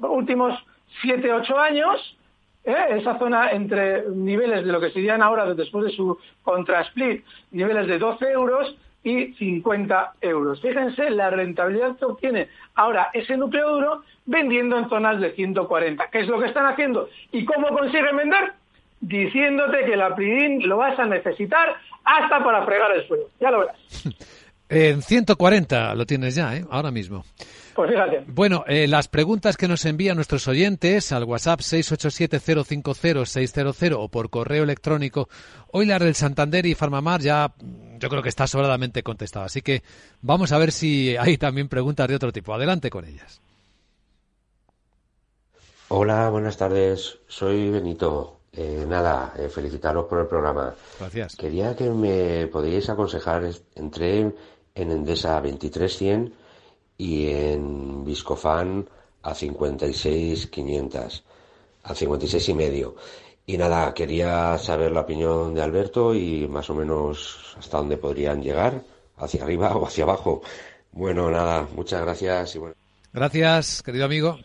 últimos 0.00 0.58
7, 1.02 1.32
8 1.32 1.58
años, 1.58 2.16
¿eh? 2.64 2.76
esa 2.90 3.18
zona 3.18 3.50
entre 3.50 4.08
niveles 4.10 4.64
de 4.64 4.72
lo 4.72 4.80
que 4.80 4.90
serían 4.90 5.22
ahora 5.22 5.52
después 5.54 5.86
de 5.86 5.92
su 5.92 6.18
contra-split, 6.42 7.24
niveles 7.52 7.86
de 7.86 7.98
12 7.98 8.30
euros 8.30 8.76
y 9.02 9.32
50 9.34 10.14
euros. 10.20 10.60
Fíjense 10.60 11.10
la 11.10 11.30
rentabilidad 11.30 11.96
que 11.96 12.04
obtiene 12.04 12.48
ahora 12.74 13.10
ese 13.12 13.36
núcleo 13.36 13.70
duro 13.70 14.02
vendiendo 14.26 14.76
en 14.78 14.88
zonas 14.88 15.20
de 15.20 15.32
140. 15.32 16.08
¿Qué 16.10 16.20
es 16.20 16.28
lo 16.28 16.40
que 16.40 16.46
están 16.46 16.66
haciendo? 16.66 17.08
¿Y 17.32 17.44
cómo 17.44 17.68
consiguen 17.68 18.16
vender? 18.16 18.52
Diciéndote 19.00 19.84
que 19.84 19.96
la 19.96 20.14
Pridin 20.14 20.68
lo 20.68 20.78
vas 20.78 20.98
a 20.98 21.06
necesitar 21.06 21.76
hasta 22.04 22.42
para 22.42 22.64
fregar 22.64 22.90
el 22.92 23.06
suelo. 23.06 23.24
Ya 23.40 23.50
lo 23.50 23.60
verás. 23.60 23.76
En 24.70 25.00
140 25.00 25.94
lo 25.94 26.04
tienes 26.04 26.34
ya, 26.34 26.54
¿eh? 26.54 26.62
ahora 26.70 26.90
mismo. 26.90 27.24
Pues 27.78 27.90
fíjate. 27.92 28.24
Bueno, 28.26 28.64
eh, 28.66 28.88
las 28.88 29.06
preguntas 29.06 29.56
que 29.56 29.68
nos 29.68 29.84
envían 29.84 30.16
nuestros 30.16 30.48
oyentes 30.48 31.12
al 31.12 31.22
WhatsApp 31.22 31.60
687-050-600 31.60 33.94
o 33.96 34.08
por 34.08 34.30
correo 34.30 34.64
electrónico, 34.64 35.28
hoy 35.70 35.86
la 35.86 36.00
del 36.00 36.16
Santander 36.16 36.66
y 36.66 36.74
Farmamar 36.74 37.20
ya 37.20 37.54
yo 38.00 38.08
creo 38.08 38.20
que 38.20 38.30
está 38.30 38.48
sobradamente 38.48 39.04
contestada. 39.04 39.46
Así 39.46 39.62
que 39.62 39.84
vamos 40.22 40.50
a 40.50 40.58
ver 40.58 40.72
si 40.72 41.16
hay 41.16 41.38
también 41.38 41.68
preguntas 41.68 42.08
de 42.08 42.16
otro 42.16 42.32
tipo. 42.32 42.52
Adelante 42.52 42.90
con 42.90 43.04
ellas. 43.04 43.40
Hola, 45.86 46.30
buenas 46.30 46.56
tardes. 46.56 47.20
Soy 47.28 47.70
Benito. 47.70 48.40
Eh, 48.54 48.84
nada, 48.88 49.34
eh, 49.38 49.48
felicitaros 49.48 50.06
por 50.06 50.18
el 50.18 50.26
programa. 50.26 50.74
Gracias. 50.98 51.36
Quería 51.36 51.76
que 51.76 51.90
me 51.90 52.48
podíais 52.48 52.90
aconsejar, 52.90 53.48
entré 53.76 54.18
en 54.18 54.34
Endesa 54.90 55.40
2300 55.40 56.47
y 56.98 57.30
en 57.30 58.04
Viscofan 58.04 58.86
a 59.22 59.30
56.500, 59.30 61.22
a 61.84 61.94
56 61.94 62.48
y 62.48 62.54
medio. 62.54 62.96
Y 63.46 63.56
nada, 63.56 63.94
quería 63.94 64.58
saber 64.58 64.92
la 64.92 65.00
opinión 65.00 65.54
de 65.54 65.62
Alberto 65.62 66.14
y 66.14 66.46
más 66.48 66.68
o 66.68 66.74
menos 66.74 67.56
hasta 67.58 67.78
dónde 67.78 67.96
podrían 67.96 68.42
llegar, 68.42 68.82
hacia 69.16 69.42
arriba 69.42 69.74
o 69.76 69.86
hacia 69.86 70.04
abajo. 70.04 70.42
Bueno, 70.92 71.30
nada, 71.30 71.66
muchas 71.74 72.02
gracias 72.02 72.56
y 72.56 72.58
bueno. 72.58 72.74
Gracias, 73.12 73.82
querido 73.82 74.04
amigo. 74.04 74.38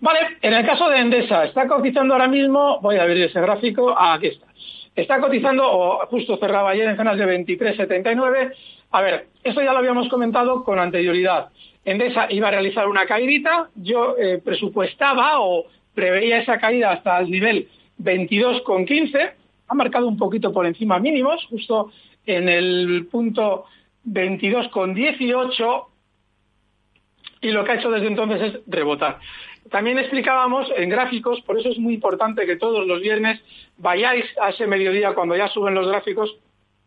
Vale, 0.00 0.20
en 0.42 0.52
el 0.52 0.66
caso 0.66 0.88
de 0.88 0.98
Endesa, 0.98 1.44
está 1.44 1.66
cotizando 1.66 2.14
ahora 2.14 2.28
mismo, 2.28 2.80
voy 2.80 2.96
a 2.96 3.02
abrir 3.02 3.22
ese 3.24 3.40
gráfico, 3.40 3.94
ah, 3.96 4.14
aquí 4.14 4.28
está. 4.28 4.46
Está 4.94 5.20
cotizando, 5.20 5.64
o 5.64 6.06
justo 6.06 6.36
cerraba 6.36 6.70
ayer 6.70 6.88
en 6.88 6.96
zonas 6.96 7.16
de 7.16 7.24
23.79. 7.24 8.52
A 8.90 9.00
ver, 9.00 9.28
esto 9.42 9.62
ya 9.62 9.72
lo 9.72 9.78
habíamos 9.78 10.08
comentado 10.08 10.62
con 10.64 10.78
anterioridad. 10.78 11.48
Endesa 11.84 12.30
iba 12.30 12.48
a 12.48 12.52
realizar 12.52 12.88
una 12.88 13.06
caída, 13.06 13.70
yo 13.74 14.16
eh, 14.16 14.40
presupuestaba 14.44 15.40
o 15.40 15.66
preveía 15.94 16.38
esa 16.38 16.58
caída 16.58 16.92
hasta 16.92 17.18
el 17.18 17.30
nivel 17.30 17.68
22,15, 18.00 19.32
ha 19.68 19.74
marcado 19.74 20.06
un 20.06 20.16
poquito 20.16 20.52
por 20.52 20.66
encima 20.66 20.98
mínimos, 20.98 21.44
justo 21.46 21.90
en 22.24 22.48
el 22.48 23.08
punto 23.10 23.64
22,18 24.06 25.86
y 27.40 27.50
lo 27.50 27.64
que 27.64 27.72
ha 27.72 27.74
hecho 27.74 27.90
desde 27.90 28.06
entonces 28.06 28.42
es 28.42 28.60
rebotar. 28.66 29.18
También 29.70 29.98
explicábamos 29.98 30.68
en 30.76 30.88
gráficos, 30.88 31.40
por 31.42 31.58
eso 31.58 31.68
es 31.68 31.78
muy 31.78 31.94
importante 31.94 32.46
que 32.46 32.56
todos 32.56 32.86
los 32.86 33.00
viernes 33.00 33.40
vayáis 33.78 34.24
a 34.40 34.50
ese 34.50 34.66
mediodía 34.66 35.14
cuando 35.14 35.36
ya 35.36 35.48
suben 35.48 35.74
los 35.74 35.88
gráficos, 35.88 36.36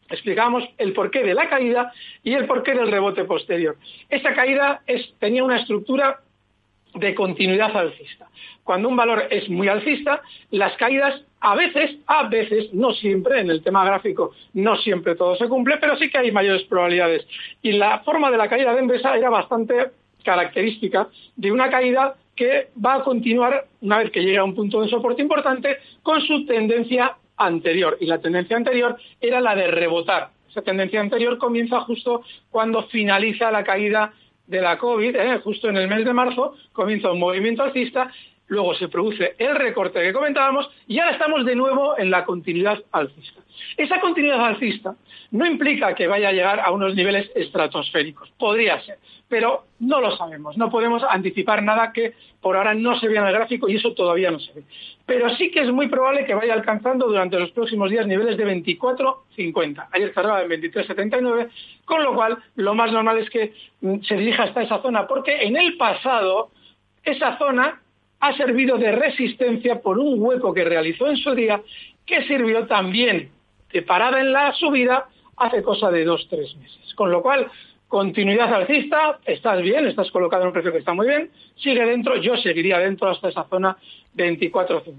explicábamos 0.09 0.63
el 0.77 0.93
porqué 0.93 1.23
de 1.23 1.33
la 1.33 1.49
caída 1.49 1.91
y 2.23 2.33
el 2.33 2.45
porqué 2.45 2.73
del 2.73 2.91
rebote 2.91 3.23
posterior. 3.23 3.77
Esta 4.09 4.33
caída 4.33 4.81
tenía 5.19 5.43
una 5.43 5.59
estructura 5.59 6.19
de 6.93 7.13
continuidad 7.13 7.75
alcista. 7.75 8.27
Cuando 8.63 8.89
un 8.89 8.95
valor 8.95 9.27
es 9.29 9.49
muy 9.49 9.67
alcista, 9.67 10.21
las 10.51 10.75
caídas 10.77 11.21
a 11.41 11.53
veces, 11.55 11.97
a 12.07 12.27
veces, 12.27 12.73
no 12.73 12.91
siempre, 12.93 13.39
en 13.39 13.51
el 13.51 13.61
tema 13.61 13.85
gráfico 13.85 14.31
no 14.53 14.77
siempre 14.77 15.15
todo 15.15 15.35
se 15.35 15.47
cumple, 15.47 15.77
pero 15.77 15.95
sí 15.97 16.09
que 16.09 16.17
hay 16.17 16.31
mayores 16.31 16.63
probabilidades. 16.63 17.27
Y 17.61 17.73
la 17.73 17.99
forma 17.99 18.31
de 18.31 18.37
la 18.37 18.49
caída 18.49 18.73
de 18.73 18.79
Endesa 18.79 19.15
era 19.15 19.29
bastante 19.29 19.91
característica 20.23 21.07
de 21.35 21.51
una 21.51 21.69
caída 21.69 22.15
que 22.35 22.69
va 22.83 22.95
a 22.95 23.03
continuar, 23.03 23.67
una 23.81 23.99
vez 23.99 24.11
que 24.11 24.21
llegue 24.21 24.37
a 24.37 24.43
un 24.43 24.55
punto 24.55 24.81
de 24.81 24.89
soporte 24.89 25.21
importante, 25.21 25.77
con 26.01 26.21
su 26.21 26.45
tendencia 26.45 27.15
anterior. 27.37 27.97
Y 27.99 28.05
la 28.05 28.19
tendencia 28.19 28.57
anterior 28.57 28.97
era 29.21 29.41
la 29.41 29.55
de 29.55 29.67
rebotar. 29.67 30.29
Esa 30.49 30.61
tendencia 30.61 31.01
anterior 31.01 31.37
comienza 31.37 31.81
justo 31.81 32.23
cuando 32.49 32.83
finaliza 32.83 33.51
la 33.51 33.63
caída 33.63 34.13
de 34.47 34.61
la 34.61 34.77
COVID, 34.77 35.15
¿eh? 35.15 35.39
justo 35.43 35.69
en 35.69 35.77
el 35.77 35.87
mes 35.87 36.05
de 36.05 36.13
marzo, 36.13 36.55
comienza 36.71 37.11
un 37.11 37.19
movimiento 37.19 37.63
alcista, 37.63 38.11
luego 38.47 38.75
se 38.75 38.87
produce 38.87 39.35
el 39.37 39.55
recorte 39.55 40.01
que 40.01 40.13
comentábamos 40.13 40.69
y 40.87 40.99
ahora 40.99 41.13
estamos 41.13 41.45
de 41.45 41.55
nuevo 41.55 41.97
en 41.97 42.11
la 42.11 42.25
continuidad 42.25 42.79
alcista. 42.91 43.41
Esa 43.77 43.99
continuidad 43.99 44.45
alcista 44.45 44.95
no 45.31 45.45
implica 45.45 45.95
que 45.95 46.07
vaya 46.07 46.29
a 46.29 46.33
llegar 46.33 46.59
a 46.59 46.71
unos 46.71 46.95
niveles 46.95 47.29
estratosféricos, 47.35 48.31
podría 48.37 48.79
ser, 48.81 48.99
pero 49.27 49.65
no 49.79 49.99
lo 49.99 50.15
sabemos, 50.15 50.57
no 50.57 50.69
podemos 50.69 51.03
anticipar 51.03 51.63
nada 51.63 51.91
que 51.91 52.13
por 52.41 52.55
ahora 52.55 52.75
no 52.75 52.99
se 52.99 53.07
vea 53.07 53.21
en 53.21 53.27
el 53.27 53.33
gráfico 53.33 53.67
y 53.67 53.75
eso 53.75 53.93
todavía 53.93 54.29
no 54.29 54.39
se 54.39 54.53
ve. 54.53 54.63
Pero 55.05 55.29
sí 55.35 55.49
que 55.49 55.61
es 55.61 55.71
muy 55.71 55.87
probable 55.87 56.25
que 56.25 56.35
vaya 56.35 56.53
alcanzando 56.53 57.07
durante 57.07 57.39
los 57.39 57.51
próximos 57.51 57.89
días 57.89 58.05
niveles 58.05 58.37
de 58.37 58.45
24.50. 58.45 59.87
Ayer 59.91 60.13
cerraba 60.13 60.43
en 60.43 60.49
23.79, 60.49 61.49
con 61.85 62.03
lo 62.03 62.13
cual 62.13 62.37
lo 62.55 62.75
más 62.75 62.91
normal 62.91 63.17
es 63.17 63.29
que 63.29 63.53
mm, 63.81 64.01
se 64.01 64.15
dirija 64.15 64.43
hasta 64.43 64.61
esa 64.61 64.81
zona, 64.81 65.07
porque 65.07 65.43
en 65.43 65.57
el 65.57 65.75
pasado 65.77 66.51
esa 67.03 67.37
zona 67.37 67.81
ha 68.25 68.35
servido 68.35 68.77
de 68.77 68.91
resistencia 68.91 69.81
por 69.81 69.99
un 69.99 70.19
hueco 70.19 70.51
que 70.51 70.63
realizó 70.63 71.07
en 71.07 71.17
su 71.17 71.35
día, 71.35 71.61
que 72.05 72.23
sirvió 72.23 72.65
también 72.65 73.29
de 73.71 73.81
parada 73.83 74.19
en 74.19 74.31
la 74.31 74.51
subida 74.53 75.05
hace 75.37 75.61
cosa 75.61 75.91
de 75.91 76.03
dos, 76.03 76.25
tres 76.27 76.55
meses. 76.55 76.93
Con 76.95 77.11
lo 77.11 77.21
cual, 77.21 77.47
continuidad 77.87 78.51
alcista, 78.51 79.19
estás 79.25 79.61
bien, 79.61 79.85
estás 79.85 80.09
colocado 80.09 80.41
en 80.41 80.47
un 80.47 80.53
precio 80.53 80.71
que 80.71 80.79
está 80.79 80.93
muy 80.93 81.07
bien, 81.07 81.29
sigue 81.55 81.85
dentro, 81.85 82.19
yo 82.19 82.35
seguiría 82.37 82.79
dentro 82.79 83.09
hasta 83.09 83.29
esa 83.29 83.43
zona 83.43 83.77
24.50. 84.15 84.93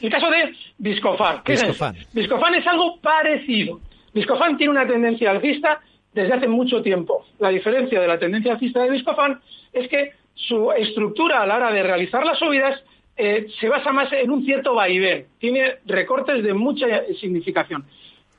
El 0.00 0.10
caso 0.10 0.30
de 0.30 0.52
Viscofan. 0.78 1.42
¿qué. 1.44 1.52
Es? 1.52 2.12
Viscofan 2.12 2.54
es 2.54 2.66
algo 2.66 2.98
parecido. 3.00 3.80
Viscofan 4.12 4.56
tiene 4.56 4.72
una 4.72 4.86
tendencia 4.86 5.30
alcista 5.30 5.80
desde 6.12 6.32
hace 6.32 6.48
mucho 6.48 6.82
tiempo. 6.82 7.24
La 7.38 7.50
diferencia 7.50 8.00
de 8.00 8.08
la 8.08 8.18
tendencia 8.18 8.52
alcista 8.52 8.82
de 8.82 8.90
Viscofan 8.90 9.40
es 9.72 9.88
que 9.88 10.23
su 10.34 10.72
estructura 10.72 11.42
a 11.42 11.46
la 11.46 11.56
hora 11.56 11.72
de 11.72 11.82
realizar 11.82 12.24
las 12.24 12.38
subidas 12.38 12.82
eh, 13.16 13.46
se 13.60 13.68
basa 13.68 13.92
más 13.92 14.12
en 14.12 14.30
un 14.30 14.44
cierto 14.44 14.74
vaivén, 14.74 15.26
tiene 15.38 15.76
recortes 15.86 16.42
de 16.42 16.52
mucha 16.52 16.86
significación. 17.20 17.84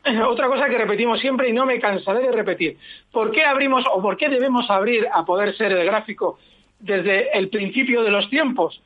Otra 0.27 0.47
cosa 0.47 0.67
que 0.67 0.77
repetimos 0.77 1.19
siempre 1.19 1.49
y 1.49 1.53
no 1.53 1.65
me 1.65 1.79
cansaré 1.79 2.19
de 2.19 2.31
repetir, 2.31 2.77
¿por 3.11 3.31
qué 3.31 3.43
abrimos 3.43 3.85
o 3.93 4.01
por 4.01 4.17
qué 4.17 4.29
debemos 4.29 4.69
abrir 4.69 5.07
a 5.11 5.23
poder 5.23 5.55
ser 5.55 5.71
el 5.71 5.85
gráfico 5.85 6.37
desde 6.79 7.37
el 7.37 7.49
principio 7.49 8.03
de 8.03 8.11
los 8.11 8.29
tiempos, 8.29 8.81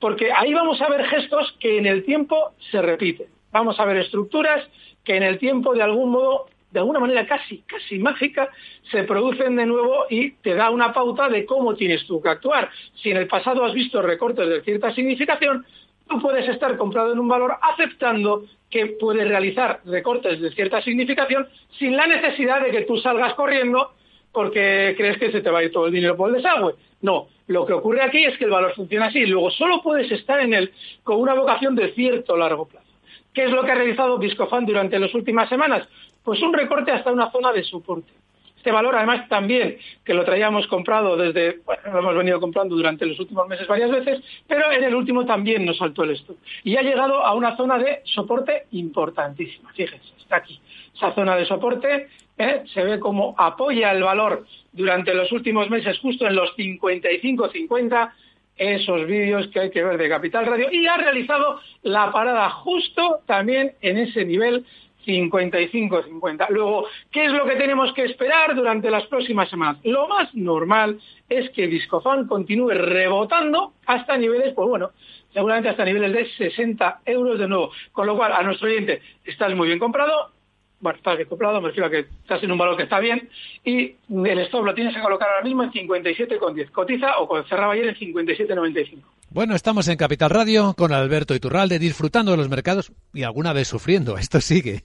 porque 0.00 0.32
ahí 0.32 0.52
vamos 0.52 0.80
a 0.80 0.88
ver 0.88 1.04
gestos 1.06 1.56
que 1.60 1.78
en 1.78 1.86
el 1.86 2.04
tiempo 2.04 2.52
se 2.70 2.82
repiten. 2.82 3.28
Vamos 3.52 3.78
a 3.78 3.84
ver 3.84 3.98
estructuras 3.98 4.64
que 5.04 5.16
en 5.16 5.22
el 5.22 5.38
tiempo 5.38 5.74
de 5.74 5.82
algún 5.82 6.10
modo, 6.10 6.46
de 6.70 6.80
alguna 6.80 7.00
manera 7.00 7.26
casi, 7.26 7.62
casi 7.62 7.98
mágica, 7.98 8.50
se 8.90 9.04
producen 9.04 9.56
de 9.56 9.66
nuevo 9.66 10.06
y 10.10 10.32
te 10.32 10.54
da 10.54 10.70
una 10.70 10.92
pauta 10.92 11.28
de 11.28 11.46
cómo 11.46 11.74
tienes 11.74 12.06
tú 12.06 12.20
que 12.20 12.28
actuar. 12.28 12.70
Si 13.02 13.10
en 13.10 13.16
el 13.18 13.28
pasado 13.28 13.64
has 13.64 13.72
visto 13.72 14.02
recortes 14.02 14.48
de 14.48 14.62
cierta 14.62 14.92
significación, 14.94 15.64
tú 16.08 16.20
puedes 16.20 16.48
estar 16.48 16.76
comprado 16.76 17.12
en 17.12 17.18
un 17.18 17.28
valor 17.28 17.56
aceptando 17.62 18.44
que 18.70 18.86
puedes 18.98 19.28
realizar 19.28 19.80
recortes 19.84 20.40
de 20.40 20.50
cierta 20.50 20.82
significación 20.82 21.48
sin 21.78 21.96
la 21.96 22.06
necesidad 22.06 22.60
de 22.62 22.70
que 22.70 22.82
tú 22.82 22.96
salgas 22.98 23.34
corriendo 23.34 23.92
porque 24.32 24.94
crees 24.98 25.16
que 25.18 25.32
se 25.32 25.40
te 25.40 25.50
va 25.50 25.60
a 25.60 25.64
ir 25.64 25.72
todo 25.72 25.86
el 25.86 25.92
dinero 25.92 26.14
por 26.16 26.28
el 26.28 26.36
desagüe. 26.36 26.74
No, 27.00 27.28
lo 27.46 27.64
que 27.64 27.72
ocurre 27.72 28.02
aquí 28.02 28.24
es 28.24 28.36
que 28.36 28.44
el 28.44 28.50
valor 28.50 28.74
funciona 28.74 29.06
así. 29.06 29.24
Luego 29.24 29.50
solo 29.50 29.82
puedes 29.82 30.10
estar 30.12 30.40
en 30.40 30.52
él 30.52 30.72
con 31.04 31.20
una 31.20 31.32
vocación 31.32 31.74
de 31.74 31.92
cierto 31.92 32.36
largo 32.36 32.66
plazo. 32.66 32.86
¿Qué 33.32 33.44
es 33.44 33.50
lo 33.50 33.64
que 33.64 33.72
ha 33.72 33.74
realizado 33.74 34.18
Viscofan 34.18 34.66
durante 34.66 34.98
las 34.98 35.14
últimas 35.14 35.48
semanas? 35.48 35.86
Pues 36.26 36.42
un 36.42 36.52
recorte 36.52 36.90
hasta 36.90 37.12
una 37.12 37.30
zona 37.30 37.52
de 37.52 37.62
soporte. 37.62 38.12
Este 38.56 38.72
valor, 38.72 38.96
además, 38.96 39.28
también, 39.28 39.78
que 40.04 40.12
lo 40.12 40.24
traíamos 40.24 40.66
comprado 40.66 41.16
desde, 41.16 41.60
bueno, 41.64 41.82
lo 41.92 41.98
hemos 42.00 42.16
venido 42.16 42.40
comprando 42.40 42.74
durante 42.74 43.06
los 43.06 43.20
últimos 43.20 43.46
meses 43.46 43.68
varias 43.68 43.92
veces, 43.92 44.24
pero 44.48 44.72
en 44.72 44.82
el 44.82 44.92
último 44.92 45.24
también 45.24 45.64
nos 45.64 45.78
saltó 45.78 46.02
el 46.02 46.10
stop. 46.10 46.36
Y 46.64 46.76
ha 46.76 46.82
llegado 46.82 47.24
a 47.24 47.32
una 47.32 47.56
zona 47.56 47.78
de 47.78 48.00
soporte 48.06 48.64
importantísima. 48.72 49.72
Fíjense, 49.72 50.14
está 50.18 50.38
aquí. 50.38 50.60
Esa 50.96 51.14
zona 51.14 51.36
de 51.36 51.46
soporte 51.46 52.08
¿eh? 52.38 52.64
se 52.74 52.82
ve 52.82 52.98
como 52.98 53.36
apoya 53.38 53.92
el 53.92 54.02
valor 54.02 54.46
durante 54.72 55.14
los 55.14 55.30
últimos 55.30 55.70
meses 55.70 55.96
justo 56.00 56.26
en 56.26 56.34
los 56.34 56.56
55-50 56.56 58.10
esos 58.56 59.06
vídeos 59.06 59.46
que 59.48 59.60
hay 59.60 59.70
que 59.70 59.84
ver 59.84 59.98
de 59.98 60.08
Capital 60.08 60.46
Radio 60.46 60.72
y 60.72 60.86
ha 60.86 60.96
realizado 60.96 61.60
la 61.82 62.10
parada 62.10 62.48
justo 62.50 63.20
también 63.26 63.74
en 63.82 63.98
ese 63.98 64.24
nivel 64.24 64.64
55-50. 65.06 66.48
Luego, 66.50 66.86
¿qué 67.10 67.26
es 67.26 67.32
lo 67.32 67.46
que 67.46 67.56
tenemos 67.56 67.92
que 67.94 68.04
esperar 68.04 68.54
durante 68.54 68.90
las 68.90 69.06
próximas 69.06 69.48
semanas? 69.48 69.78
Lo 69.84 70.08
más 70.08 70.34
normal 70.34 71.00
es 71.28 71.50
que 71.50 71.66
Discofan 71.66 72.26
continúe 72.26 72.70
rebotando 72.70 73.74
hasta 73.86 74.18
niveles, 74.18 74.52
pues 74.54 74.68
bueno, 74.68 74.90
seguramente 75.32 75.68
hasta 75.68 75.84
niveles 75.84 76.12
de 76.12 76.50
60 76.50 77.00
euros 77.06 77.38
de 77.38 77.48
nuevo. 77.48 77.70
Con 77.92 78.06
lo 78.06 78.16
cual, 78.16 78.32
a 78.32 78.42
nuestro 78.42 78.68
oyente, 78.68 79.00
estás 79.24 79.54
muy 79.54 79.68
bien 79.68 79.78
comprado, 79.78 80.32
bueno, 80.80 80.98
estás 80.98 81.16
bien 81.16 81.28
comprado, 81.28 81.60
me 81.60 81.68
refiero 81.68 81.86
a 81.86 81.90
que 81.90 82.00
estás 82.00 82.42
en 82.42 82.52
un 82.52 82.58
valor 82.58 82.76
que 82.76 82.82
está 82.82 83.00
bien, 83.00 83.28
y 83.64 83.94
el 84.08 84.38
stop 84.40 84.64
lo 84.64 84.74
tienes 84.74 84.94
que 84.94 85.00
colocar 85.00 85.28
ahora 85.28 85.44
mismo 85.44 85.62
en 85.62 85.72
57,10. 85.72 86.70
Cotiza 86.70 87.18
o 87.18 87.42
cerraba 87.44 87.72
ayer 87.72 87.88
en 87.88 87.94
57,95. 87.94 89.02
Bueno, 89.30 89.54
estamos 89.54 89.88
en 89.88 89.96
Capital 89.96 90.30
Radio 90.30 90.74
con 90.74 90.92
Alberto 90.92 91.34
Iturralde, 91.34 91.78
disfrutando 91.78 92.30
de 92.30 92.36
los 92.36 92.48
mercados 92.48 92.92
y 93.12 93.22
alguna 93.22 93.52
vez 93.52 93.68
sufriendo. 93.68 94.16
Esto 94.18 94.40
sigue. 94.40 94.84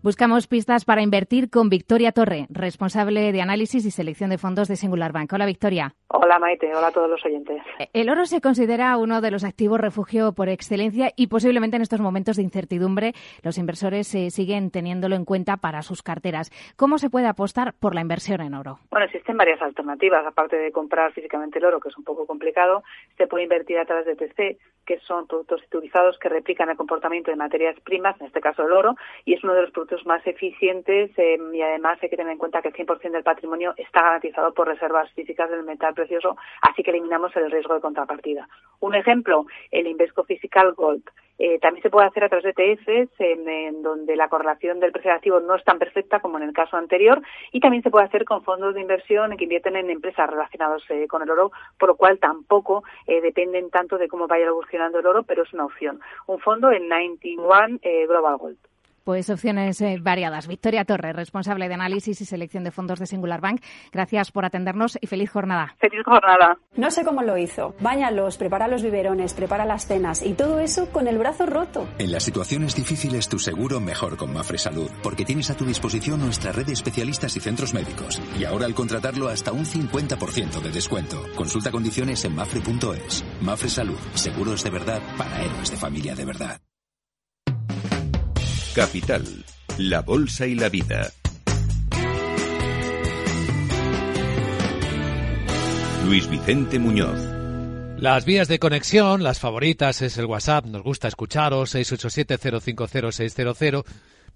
Buscamos 0.00 0.46
pistas 0.46 0.84
para 0.84 1.02
invertir 1.02 1.50
con 1.50 1.68
Victoria 1.68 2.12
Torre, 2.12 2.46
responsable 2.50 3.32
de 3.32 3.42
análisis 3.42 3.84
y 3.84 3.90
selección 3.90 4.30
de 4.30 4.38
fondos 4.38 4.68
de 4.68 4.76
Singular 4.76 5.10
Bank. 5.10 5.32
Hola, 5.32 5.44
Victoria. 5.44 5.96
Hola, 6.06 6.38
Maite. 6.38 6.72
Hola 6.72 6.86
a 6.86 6.92
todos 6.92 7.10
los 7.10 7.24
oyentes. 7.24 7.60
El 7.92 8.08
oro 8.08 8.24
se 8.24 8.40
considera 8.40 8.96
uno 8.96 9.20
de 9.20 9.32
los 9.32 9.42
activos 9.42 9.80
refugio 9.80 10.34
por 10.34 10.48
excelencia 10.48 11.10
y 11.16 11.26
posiblemente 11.26 11.74
en 11.76 11.82
estos 11.82 12.00
momentos 12.00 12.36
de 12.36 12.44
incertidumbre 12.44 13.12
los 13.42 13.58
inversores 13.58 14.14
eh, 14.14 14.30
siguen 14.30 14.70
teniéndolo 14.70 15.16
en 15.16 15.24
cuenta 15.24 15.56
para 15.56 15.82
sus 15.82 16.04
carteras. 16.04 16.52
¿Cómo 16.76 16.98
se 16.98 17.10
puede 17.10 17.26
apostar 17.26 17.74
por 17.74 17.96
la 17.96 18.00
inversión 18.00 18.40
en 18.40 18.54
oro? 18.54 18.78
Bueno, 18.92 19.06
existen 19.06 19.36
varias 19.36 19.60
alternativas. 19.60 20.24
Aparte 20.24 20.56
de 20.56 20.70
comprar 20.70 21.12
físicamente 21.12 21.58
el 21.58 21.64
oro, 21.64 21.80
que 21.80 21.88
es 21.88 21.98
un 21.98 22.04
poco 22.04 22.24
complicado, 22.24 22.84
se 23.16 23.26
puede 23.26 23.42
invertir 23.42 23.78
a 23.78 23.84
través 23.84 24.06
de 24.06 24.14
TC, 24.14 24.58
que 24.88 24.98
son 25.00 25.26
productos 25.26 25.62
utilizados 25.66 26.18
que 26.18 26.30
replican 26.30 26.70
el 26.70 26.76
comportamiento 26.78 27.30
de 27.30 27.36
materias 27.36 27.78
primas, 27.80 28.18
en 28.20 28.28
este 28.28 28.40
caso 28.40 28.62
el 28.64 28.72
oro, 28.72 28.96
y 29.26 29.34
es 29.34 29.44
uno 29.44 29.52
de 29.52 29.60
los 29.60 29.70
productos 29.70 30.06
más 30.06 30.26
eficientes 30.26 31.10
eh, 31.18 31.36
y 31.52 31.60
además 31.60 31.98
hay 32.00 32.08
que 32.08 32.16
tener 32.16 32.32
en 32.32 32.38
cuenta 32.38 32.62
que 32.62 32.68
el 32.68 32.74
100% 32.74 33.10
del 33.10 33.22
patrimonio 33.22 33.74
está 33.76 34.00
garantizado 34.00 34.54
por 34.54 34.66
reservas 34.66 35.12
físicas 35.12 35.50
del 35.50 35.62
metal 35.62 35.92
precioso, 35.92 36.38
así 36.62 36.82
que 36.82 36.90
eliminamos 36.90 37.36
el 37.36 37.50
riesgo 37.50 37.74
de 37.74 37.82
contrapartida. 37.82 38.48
Un 38.80 38.94
ejemplo, 38.94 39.44
el 39.70 39.86
Invesco 39.86 40.24
Physical 40.24 40.72
Gold. 40.72 41.04
Eh, 41.38 41.58
también 41.60 41.82
se 41.82 41.90
puede 41.90 42.06
hacer 42.06 42.24
a 42.24 42.28
través 42.28 42.54
de 42.54 42.72
ETFs, 42.72 43.12
en, 43.18 43.82
donde 43.82 44.16
la 44.16 44.28
correlación 44.28 44.80
del 44.80 44.92
precio 44.92 45.12
activo 45.12 45.40
no 45.40 45.54
es 45.54 45.64
tan 45.64 45.78
perfecta 45.78 46.20
como 46.20 46.38
en 46.38 46.44
el 46.44 46.52
caso 46.52 46.76
anterior, 46.76 47.22
y 47.52 47.60
también 47.60 47.82
se 47.82 47.90
puede 47.90 48.06
hacer 48.06 48.24
con 48.24 48.42
fondos 48.42 48.74
de 48.74 48.80
inversión 48.80 49.36
que 49.36 49.44
invierten 49.44 49.76
en 49.76 49.90
empresas 49.90 50.28
relacionadas 50.28 50.82
eh, 50.90 51.06
con 51.06 51.22
el 51.22 51.30
oro, 51.30 51.52
por 51.78 51.90
lo 51.90 51.96
cual 51.96 52.18
tampoco 52.18 52.82
dependen 53.06 53.70
tanto 53.70 53.98
de 53.98 54.08
cómo 54.08 54.26
vaya 54.26 54.46
evolucionando 54.46 54.98
el 54.98 55.06
oro, 55.06 55.22
pero 55.22 55.42
es 55.42 55.52
una 55.52 55.64
opción. 55.64 56.00
Un 56.26 56.38
fondo 56.40 56.70
en 56.70 56.88
91 56.88 57.78
Global 58.08 58.36
Gold. 58.36 58.58
Pues 59.08 59.30
opciones 59.30 59.80
eh, 59.80 59.96
variadas. 60.02 60.46
Victoria 60.46 60.84
Torres, 60.84 61.16
responsable 61.16 61.66
de 61.66 61.72
análisis 61.72 62.20
y 62.20 62.26
selección 62.26 62.62
de 62.62 62.70
fondos 62.70 62.98
de 62.98 63.06
Singular 63.06 63.40
Bank. 63.40 63.62
Gracias 63.90 64.30
por 64.30 64.44
atendernos 64.44 64.98
y 65.00 65.06
feliz 65.06 65.30
jornada. 65.30 65.74
Feliz 65.78 66.02
jornada. 66.04 66.58
No 66.76 66.90
sé 66.90 67.06
cómo 67.06 67.22
lo 67.22 67.38
hizo. 67.38 67.74
Báñalos, 67.80 68.36
prepara 68.36 68.68
los 68.68 68.82
biberones, 68.82 69.32
prepara 69.32 69.64
las 69.64 69.86
cenas 69.86 70.20
y 70.20 70.34
todo 70.34 70.60
eso 70.60 70.92
con 70.92 71.08
el 71.08 71.16
brazo 71.16 71.46
roto. 71.46 71.88
En 71.96 72.12
las 72.12 72.22
situaciones 72.22 72.76
difíciles 72.76 73.30
tu 73.30 73.38
seguro 73.38 73.80
mejor 73.80 74.18
con 74.18 74.34
Mafre 74.34 74.58
Salud, 74.58 74.90
porque 75.02 75.24
tienes 75.24 75.48
a 75.48 75.56
tu 75.56 75.64
disposición 75.64 76.20
nuestra 76.20 76.52
red 76.52 76.66
de 76.66 76.74
especialistas 76.74 77.34
y 77.34 77.40
centros 77.40 77.72
médicos. 77.72 78.20
Y 78.38 78.44
ahora 78.44 78.66
al 78.66 78.74
contratarlo 78.74 79.28
hasta 79.28 79.52
un 79.52 79.64
50% 79.64 80.60
de 80.60 80.70
descuento. 80.70 81.16
Consulta 81.34 81.70
condiciones 81.70 82.26
en 82.26 82.34
mafre.es. 82.34 83.24
Mafre 83.40 83.70
Salud, 83.70 83.98
seguros 84.12 84.62
de 84.64 84.70
verdad 84.70 85.00
para 85.16 85.40
héroes 85.40 85.70
de 85.70 85.78
familia 85.78 86.14
de 86.14 86.26
verdad. 86.26 86.60
Capital, 88.78 89.24
la 89.76 90.00
Bolsa 90.02 90.46
y 90.46 90.54
la 90.54 90.68
Vida. 90.68 91.10
Luis 96.06 96.30
Vicente 96.30 96.78
Muñoz. 96.78 97.18
Las 97.98 98.24
vías 98.24 98.46
de 98.46 98.60
conexión, 98.60 99.24
las 99.24 99.40
favoritas 99.40 100.00
es 100.02 100.16
el 100.16 100.26
WhatsApp, 100.26 100.66
nos 100.66 100.84
gusta 100.84 101.08
escucharos, 101.08 101.74
687-050-600, 101.74 103.84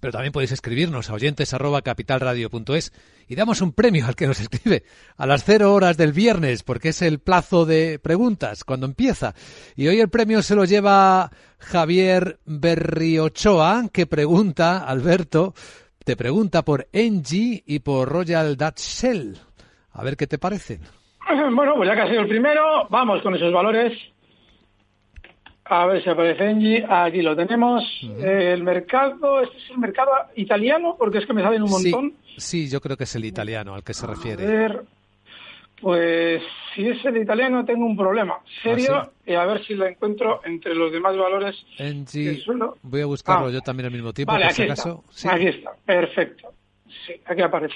pero 0.03 0.11
también 0.11 0.33
podéis 0.33 0.51
escribirnos 0.51 1.09
a 1.09 1.13
oyentes 1.13 1.53
arroba 1.53 1.81
capitalradio.es 1.81 2.91
y 3.29 3.35
damos 3.35 3.61
un 3.61 3.71
premio 3.71 4.05
al 4.05 4.17
que 4.17 4.27
nos 4.27 4.41
escribe 4.41 4.83
a 5.15 5.25
las 5.25 5.45
cero 5.45 5.73
horas 5.73 5.95
del 5.95 6.11
viernes, 6.11 6.61
porque 6.61 6.89
es 6.89 7.01
el 7.01 7.19
plazo 7.19 7.65
de 7.65 7.99
preguntas 7.99 8.65
cuando 8.65 8.85
empieza. 8.85 9.33
Y 9.77 9.87
hoy 9.87 10.01
el 10.01 10.09
premio 10.09 10.41
se 10.41 10.55
lo 10.55 10.65
lleva 10.65 11.31
Javier 11.57 12.37
Berriochoa, 12.43 13.83
que 13.93 14.05
pregunta, 14.05 14.79
Alberto, 14.79 15.53
te 16.03 16.17
pregunta 16.17 16.63
por 16.63 16.89
Engie 16.91 17.63
y 17.65 17.79
por 17.79 18.09
Royal 18.09 18.57
Dutch 18.57 18.79
Shell. 18.79 19.37
A 19.93 20.03
ver 20.03 20.17
qué 20.17 20.27
te 20.27 20.37
parecen. 20.37 20.81
Bueno, 21.55 21.75
pues 21.77 21.87
ya 21.87 21.95
que 21.95 22.01
ha 22.01 22.09
sido 22.09 22.23
el 22.23 22.27
primero, 22.27 22.89
vamos 22.89 23.21
con 23.21 23.35
esos 23.35 23.53
valores. 23.53 23.93
A 25.65 25.85
ver 25.85 26.03
si 26.03 26.09
aparece 26.09 26.49
Engie. 26.49 26.85
Aquí 26.87 27.21
lo 27.21 27.35
tenemos. 27.35 27.83
el 28.19 28.63
mercado, 28.63 29.41
este 29.41 29.57
es 29.57 29.69
el 29.71 29.77
mercado 29.77 30.11
italiano, 30.35 30.95
porque 30.97 31.19
es 31.19 31.25
que 31.25 31.33
me 31.33 31.41
salen 31.41 31.63
un 31.63 31.69
montón. 31.69 32.13
Sí, 32.37 32.69
yo 32.69 32.81
creo 32.81 32.97
que 32.97 33.05
es 33.05 33.15
el 33.15 33.25
italiano 33.25 33.75
al 33.75 33.83
que 33.83 33.93
se 33.93 34.05
refiere. 34.05 34.43
A 34.43 34.47
ver, 34.47 34.83
pues 35.79 36.41
si 36.73 36.87
es 36.87 37.03
el 37.05 37.17
italiano 37.17 37.65
tengo 37.65 37.85
un 37.85 37.97
problema 37.97 38.39
serio 38.61 38.95
¿Ah, 38.95 39.09
y 39.25 39.33
a 39.33 39.45
ver 39.45 39.65
si 39.65 39.73
lo 39.73 39.85
encuentro 39.85 40.41
entre 40.45 40.73
los 40.75 40.91
demás 40.91 41.15
valores. 41.15 41.55
Engie, 41.77 42.43
voy 42.81 43.01
a 43.01 43.05
buscarlo 43.05 43.47
ah. 43.47 43.51
yo 43.51 43.61
también 43.61 43.87
al 43.87 43.93
mismo 43.93 44.13
tiempo. 44.13 44.33
Vale, 44.33 44.45
aquí, 44.45 44.63
está. 44.63 44.97
aquí 45.29 45.47
está, 45.47 45.71
perfecto. 45.85 46.53
Sí, 47.05 47.13
aquí 47.25 47.41
aparece. 47.41 47.75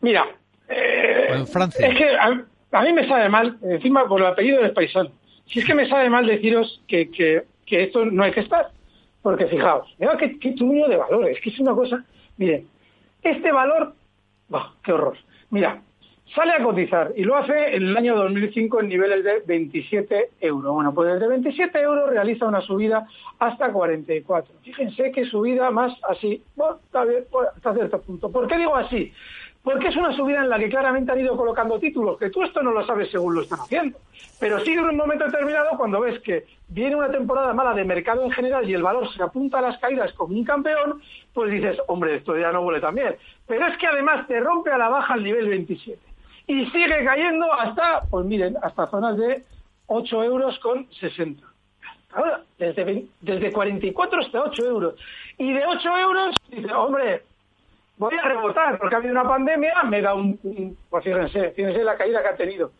Mira, 0.00 0.26
eh, 0.68 1.28
en 1.30 1.46
Francia. 1.46 1.86
Es 1.86 1.96
que 1.96 2.16
a, 2.16 2.82
mí 2.82 2.92
me 2.92 3.06
sabe 3.08 3.28
mal, 3.28 3.58
encima 3.62 4.06
por 4.06 4.20
el 4.20 4.26
apellido 4.26 4.62
del 4.62 4.72
paisano 4.72 5.10
si 5.48 5.60
es 5.60 5.64
que 5.64 5.74
me 5.74 5.88
sabe 5.88 6.10
mal 6.10 6.26
deciros 6.26 6.82
que, 6.86 7.10
que, 7.10 7.44
esto 7.82 8.04
no 8.04 8.22
hay 8.22 8.32
que 8.32 8.40
estar, 8.40 8.70
porque 9.22 9.46
fijaos, 9.46 9.94
mira 9.98 10.16
qué, 10.16 10.38
qué 10.38 10.50
de 10.50 10.96
valores, 10.96 11.40
que 11.40 11.50
es 11.50 11.58
una 11.58 11.74
cosa, 11.74 12.04
miren, 12.36 12.66
este 13.22 13.52
valor, 13.52 13.94
qué 14.82 14.92
horror, 14.92 15.16
mira, 15.50 15.82
sale 16.34 16.52
a 16.52 16.62
cotizar 16.62 17.12
y 17.16 17.24
lo 17.24 17.36
hace 17.36 17.76
en 17.76 17.88
el 17.88 17.96
año 17.96 18.16
2005 18.16 18.80
en 18.80 18.88
niveles 18.88 19.24
de 19.24 19.40
27 19.46 20.30
euros. 20.40 20.74
Bueno, 20.74 20.92
pues 20.94 21.12
desde 21.14 21.26
27 21.26 21.80
euros 21.80 22.10
realiza 22.10 22.46
una 22.46 22.60
subida 22.60 23.06
hasta 23.38 23.72
44. 23.72 24.54
Fíjense 24.62 25.10
qué 25.12 25.24
subida 25.24 25.70
más 25.70 25.92
así, 26.08 26.42
bueno, 26.54 26.78
está 26.84 27.04
hasta 27.56 27.74
cierto 27.74 28.00
punto. 28.02 28.30
¿Por 28.30 28.46
qué 28.46 28.58
digo 28.58 28.76
así? 28.76 29.12
Porque 29.68 29.88
es 29.88 29.96
una 29.96 30.16
subida 30.16 30.40
en 30.40 30.48
la 30.48 30.58
que 30.58 30.70
claramente 30.70 31.12
han 31.12 31.20
ido 31.20 31.36
colocando 31.36 31.78
títulos, 31.78 32.18
que 32.18 32.30
tú 32.30 32.42
esto 32.42 32.62
no 32.62 32.70
lo 32.70 32.86
sabes 32.86 33.10
según 33.10 33.34
lo 33.34 33.42
están 33.42 33.60
haciendo. 33.60 33.98
Pero 34.40 34.60
sí 34.60 34.72
en 34.72 34.80
un 34.80 34.96
momento 34.96 35.26
determinado, 35.26 35.76
cuando 35.76 36.00
ves 36.00 36.18
que 36.20 36.46
viene 36.68 36.96
una 36.96 37.10
temporada 37.10 37.52
mala 37.52 37.74
de 37.74 37.84
mercado 37.84 38.24
en 38.24 38.30
general 38.30 38.66
y 38.66 38.72
el 38.72 38.82
valor 38.82 39.12
se 39.12 39.22
apunta 39.22 39.58
a 39.58 39.60
las 39.60 39.76
caídas 39.76 40.14
como 40.14 40.34
un 40.34 40.42
campeón, 40.42 41.02
pues 41.34 41.52
dices, 41.52 41.76
hombre, 41.86 42.16
esto 42.16 42.34
ya 42.38 42.50
no 42.50 42.62
huele 42.62 42.80
tan 42.80 42.94
bien. 42.94 43.16
Pero 43.46 43.66
es 43.66 43.76
que 43.76 43.86
además 43.86 44.26
te 44.26 44.40
rompe 44.40 44.70
a 44.70 44.78
la 44.78 44.88
baja 44.88 45.16
el 45.16 45.24
nivel 45.24 45.46
27. 45.48 46.00
Y 46.46 46.64
sigue 46.70 47.04
cayendo 47.04 47.52
hasta, 47.52 48.04
pues 48.08 48.24
miren, 48.24 48.56
hasta 48.62 48.86
zonas 48.86 49.18
de 49.18 49.44
8 49.88 50.24
euros 50.24 50.58
con 50.60 50.90
60. 50.94 51.46
Ahora, 52.14 52.40
desde, 52.58 53.04
desde 53.20 53.52
44 53.52 54.20
hasta 54.20 54.44
8 54.44 54.64
euros. 54.64 54.94
Y 55.36 55.52
de 55.52 55.66
8 55.66 55.98
euros, 55.98 56.34
dice, 56.48 56.72
hombre, 56.72 57.22
voy 57.98 58.14
a 58.16 58.22
rebotar, 58.22 58.78
porque 58.78 58.94
ha 58.94 58.98
habido 58.98 59.12
una 59.12 59.28
pandemia, 59.28 59.82
me 59.84 60.00
da 60.00 60.14
un, 60.14 60.76
pues 60.88 61.04
fíjense, 61.04 61.50
fíjense 61.50 61.84
la 61.84 61.96
caída 61.96 62.22
que 62.22 62.28
ha 62.28 62.36
tenido. 62.36 62.72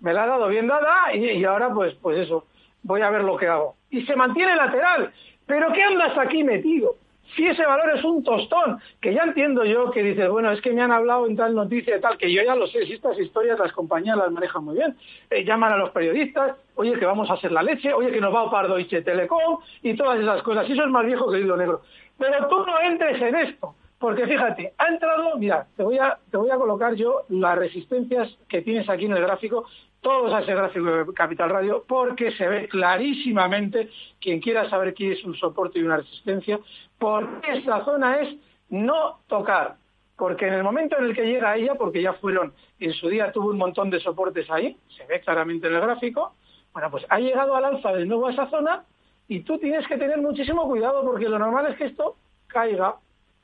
Me 0.00 0.12
la 0.12 0.24
ha 0.24 0.26
dado 0.26 0.48
bien 0.48 0.66
dada 0.66 1.14
y, 1.14 1.42
ahora 1.44 1.70
pues, 1.70 1.94
pues 1.94 2.18
eso, 2.18 2.44
voy 2.82 3.00
a 3.00 3.10
ver 3.10 3.24
lo 3.24 3.36
que 3.36 3.48
hago. 3.48 3.76
Y 3.90 4.04
se 4.04 4.14
mantiene 4.14 4.54
lateral. 4.54 5.12
¿Pero 5.46 5.72
qué 5.72 5.82
andas 5.82 6.16
aquí 6.18 6.44
metido? 6.44 6.96
Si 7.34 7.46
ese 7.46 7.66
valor 7.66 7.96
es 7.96 8.04
un 8.04 8.22
tostón, 8.22 8.80
que 9.00 9.12
ya 9.12 9.22
entiendo 9.22 9.64
yo 9.64 9.90
que 9.90 10.02
dices, 10.02 10.28
bueno, 10.28 10.50
es 10.52 10.60
que 10.60 10.72
me 10.72 10.82
han 10.82 10.92
hablado 10.92 11.26
en 11.26 11.36
tal 11.36 11.54
noticia 11.54 11.96
y 11.96 12.00
tal, 12.00 12.16
que 12.18 12.32
yo 12.32 12.42
ya 12.42 12.54
lo 12.54 12.66
sé, 12.66 12.84
si 12.86 12.94
estas 12.94 13.18
historias 13.18 13.58
las 13.58 13.72
compañías 13.72 14.16
las 14.16 14.30
manejan 14.30 14.64
muy 14.64 14.76
bien. 14.76 14.96
Eh, 15.30 15.44
llaman 15.44 15.72
a 15.72 15.76
los 15.76 15.90
periodistas, 15.90 16.56
oye, 16.76 16.96
que 16.98 17.06
vamos 17.06 17.28
a 17.30 17.34
hacer 17.34 17.50
la 17.50 17.62
leche, 17.62 17.92
oye, 17.92 18.12
que 18.12 18.20
nos 18.20 18.34
va 18.34 18.40
a 18.40 18.44
opar 18.44 18.68
Deutsche 18.68 19.02
Telecom 19.02 19.58
y 19.82 19.94
todas 19.94 20.20
esas 20.20 20.42
cosas. 20.42 20.68
Y 20.68 20.72
eso 20.72 20.84
es 20.84 20.90
más 20.90 21.04
viejo 21.04 21.30
que 21.30 21.38
el 21.38 21.44
hilo 21.44 21.56
negro. 21.56 21.82
Pero 22.18 22.48
tú 22.48 22.64
no 22.64 22.80
entres 22.80 23.20
en 23.20 23.34
esto. 23.34 23.74
Porque 23.98 24.26
fíjate, 24.26 24.74
ha 24.76 24.88
entrado, 24.88 25.36
mira, 25.38 25.66
te 25.76 25.82
voy 25.82 25.98
a, 25.98 26.18
te 26.30 26.36
voy 26.36 26.50
a 26.50 26.56
colocar 26.56 26.94
yo 26.94 27.22
las 27.30 27.56
resistencias 27.56 28.28
que 28.48 28.60
tienes 28.60 28.88
aquí 28.90 29.06
en 29.06 29.12
el 29.12 29.22
gráfico, 29.22 29.64
todos 30.02 30.32
a 30.32 30.40
ese 30.40 30.54
gráfico 30.54 30.84
de 30.84 31.14
Capital 31.14 31.50
Radio, 31.50 31.84
porque 31.88 32.30
se 32.32 32.46
ve 32.46 32.68
clarísimamente, 32.68 33.90
quien 34.20 34.40
quiera 34.40 34.68
saber 34.68 34.92
qué 34.92 35.12
es 35.12 35.24
un 35.24 35.34
soporte 35.34 35.78
y 35.78 35.82
una 35.82 35.96
resistencia, 35.96 36.60
porque 36.98 37.52
esta 37.52 37.84
zona 37.84 38.20
es 38.20 38.36
no 38.68 39.20
tocar. 39.28 39.76
Porque 40.16 40.46
en 40.46 40.54
el 40.54 40.62
momento 40.62 40.98
en 40.98 41.04
el 41.06 41.14
que 41.14 41.26
llega 41.26 41.50
a 41.50 41.56
ella, 41.56 41.74
porque 41.74 42.02
ya 42.02 42.12
fueron, 42.14 42.52
en 42.78 42.92
su 42.92 43.08
día 43.08 43.32
tuvo 43.32 43.50
un 43.50 43.58
montón 43.58 43.90
de 43.90 44.00
soportes 44.00 44.50
ahí, 44.50 44.76
se 44.96 45.06
ve 45.06 45.20
claramente 45.20 45.68
en 45.68 45.74
el 45.74 45.80
gráfico, 45.80 46.34
bueno, 46.72 46.90
pues 46.90 47.06
ha 47.08 47.18
llegado 47.18 47.56
al 47.56 47.64
alza 47.64 47.92
de 47.92 48.04
nuevo 48.04 48.26
a 48.26 48.32
esa 48.32 48.50
zona 48.50 48.84
y 49.28 49.40
tú 49.40 49.58
tienes 49.58 49.86
que 49.88 49.96
tener 49.96 50.18
muchísimo 50.18 50.66
cuidado 50.66 51.02
porque 51.02 51.28
lo 51.28 51.38
normal 51.38 51.66
es 51.68 51.76
que 51.76 51.86
esto 51.86 52.16
caiga 52.46 52.96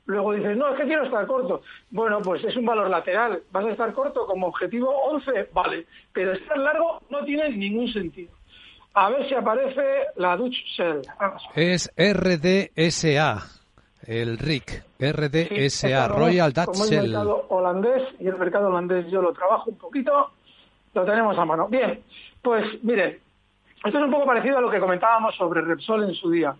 Luego 0.05 0.33
dices, 0.33 0.57
no, 0.57 0.69
es 0.69 0.77
que 0.77 0.85
quiero 0.85 1.05
estar 1.05 1.25
corto. 1.25 1.61
Bueno, 1.89 2.21
pues 2.21 2.43
es 2.43 2.55
un 2.57 2.65
valor 2.65 2.89
lateral. 2.89 3.41
¿Vas 3.51 3.65
a 3.65 3.71
estar 3.71 3.93
corto 3.93 4.25
como 4.25 4.47
objetivo 4.47 4.89
11? 4.89 5.49
Vale. 5.53 5.85
Pero 6.11 6.33
estar 6.33 6.57
largo 6.57 7.01
no 7.09 7.23
tiene 7.23 7.49
ningún 7.49 7.91
sentido. 7.91 8.33
A 8.95 9.09
ver 9.09 9.27
si 9.27 9.33
aparece 9.33 9.81
la 10.17 10.37
Dutch 10.37 10.55
Shell. 10.75 11.01
Es 11.55 11.91
RDSA, 11.97 13.41
el 14.05 14.37
RIC. 14.37 14.83
RDSA, 14.99 16.07
Royal 16.07 16.53
Dutch 16.53 16.65
como 16.65 16.85
el 16.85 17.01
mercado 17.01 17.45
holandés, 17.49 18.03
y 18.19 18.27
el 18.27 18.37
mercado 18.37 18.67
holandés 18.67 19.09
yo 19.09 19.21
lo 19.21 19.33
trabajo 19.33 19.71
un 19.71 19.77
poquito, 19.77 20.31
lo 20.93 21.05
tenemos 21.05 21.37
a 21.37 21.45
mano. 21.45 21.67
Bien, 21.67 22.01
pues 22.41 22.65
miren, 22.83 23.19
esto 23.83 23.97
es 23.97 24.03
un 24.05 24.11
poco 24.11 24.25
parecido 24.25 24.59
a 24.59 24.61
lo 24.61 24.69
que 24.69 24.79
comentábamos 24.79 25.35
sobre 25.35 25.61
Repsol 25.61 26.03
en 26.03 26.13
su 26.13 26.29
día. 26.29 26.55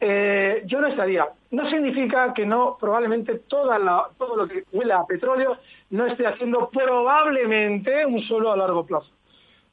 Eh, 0.00 0.62
yo 0.66 0.80
no 0.80 0.88
estaría. 0.88 1.28
No 1.50 1.68
significa 1.70 2.34
que 2.34 2.44
no, 2.44 2.76
probablemente 2.78 3.36
toda 3.46 3.78
todo 4.18 4.36
lo 4.36 4.48
que 4.48 4.64
huele 4.72 4.92
a 4.92 5.04
petróleo 5.04 5.58
no 5.90 6.06
esté 6.06 6.26
haciendo 6.26 6.68
probablemente 6.70 8.04
un 8.04 8.20
suelo 8.22 8.52
a 8.52 8.56
largo 8.56 8.84
plazo. 8.84 9.10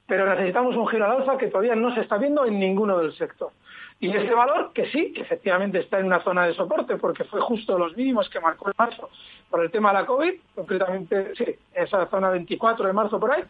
Pero 0.08 0.28
necesitamos 0.28 0.76
un 0.76 0.88
giro 0.88 1.06
al 1.06 1.22
alza 1.22 1.38
que 1.38 1.48
todavía 1.48 1.76
no 1.76 1.94
se 1.96 2.02
está 2.02 2.18
viendo 2.18 2.46
en 2.46 2.60
ninguno 2.60 2.98
del 3.00 3.14
sector. 3.14 3.52
Y 4.00 4.10
este 4.10 4.34
valor, 4.34 4.72
que 4.74 4.88
sí, 4.88 5.14
que 5.14 5.22
efectivamente 5.22 5.80
está 5.80 6.00
en 6.00 6.08
una 6.08 6.24
zona 6.24 6.48
de 6.48 6.56
soporte, 6.56 6.98
porque 6.98 7.24
fue 7.24 7.40
justo 7.40 7.78
los 7.78 7.96
mínimos 7.96 8.28
que 8.30 8.40
marcó 8.40 8.70
en 8.70 8.74
marzo 8.76 9.10
por 9.48 9.64
el 9.64 9.70
tema 9.70 9.90
de 9.90 10.00
la 10.00 10.06
COVID, 10.08 10.34
concretamente, 10.56 11.36
sí, 11.36 11.46
esa 11.74 12.08
zona 12.08 12.32
24 12.32 12.88
de 12.88 12.94
marzo 12.94 13.20
por 13.20 13.32
ahí, 13.32 13.44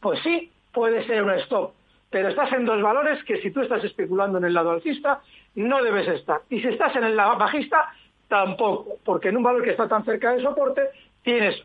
pues 0.00 0.20
sí, 0.22 0.50
puede 0.72 1.06
ser 1.06 1.22
un 1.22 1.30
stop. 1.30 1.72
Pero 2.14 2.28
estás 2.28 2.52
en 2.52 2.64
dos 2.64 2.80
valores 2.80 3.24
que 3.24 3.42
si 3.42 3.50
tú 3.50 3.60
estás 3.60 3.82
especulando 3.82 4.38
en 4.38 4.44
el 4.44 4.54
lado 4.54 4.70
alcista, 4.70 5.20
no 5.56 5.82
debes 5.82 6.06
estar. 6.06 6.42
Y 6.48 6.60
si 6.60 6.68
estás 6.68 6.94
en 6.94 7.02
el 7.02 7.16
bajista, 7.16 7.92
tampoco, 8.28 8.98
porque 9.04 9.30
en 9.30 9.38
un 9.38 9.42
valor 9.42 9.64
que 9.64 9.72
está 9.72 9.88
tan 9.88 10.04
cerca 10.04 10.30
del 10.30 10.40
soporte, 10.40 10.82
tienes 11.24 11.56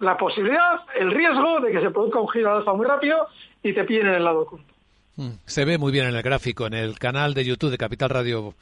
la 0.00 0.16
posibilidad, 0.16 0.80
el 0.98 1.10
riesgo 1.10 1.60
de 1.60 1.72
que 1.72 1.82
se 1.82 1.90
produzca 1.90 2.20
un 2.20 2.28
giro 2.30 2.50
al 2.50 2.56
alza 2.60 2.72
muy 2.72 2.86
rápido 2.86 3.26
y 3.62 3.74
te 3.74 3.84
pillen 3.84 4.06
en 4.06 4.14
el 4.14 4.24
lado 4.24 4.46
corto. 4.46 4.72
Mm, 5.16 5.32
se 5.44 5.66
ve 5.66 5.76
muy 5.76 5.92
bien 5.92 6.06
en 6.06 6.16
el 6.16 6.22
gráfico, 6.22 6.66
en 6.66 6.72
el 6.72 6.98
canal 6.98 7.34
de 7.34 7.44
YouTube 7.44 7.70
de 7.70 7.76
Capital 7.76 8.08
Radio. 8.08 8.54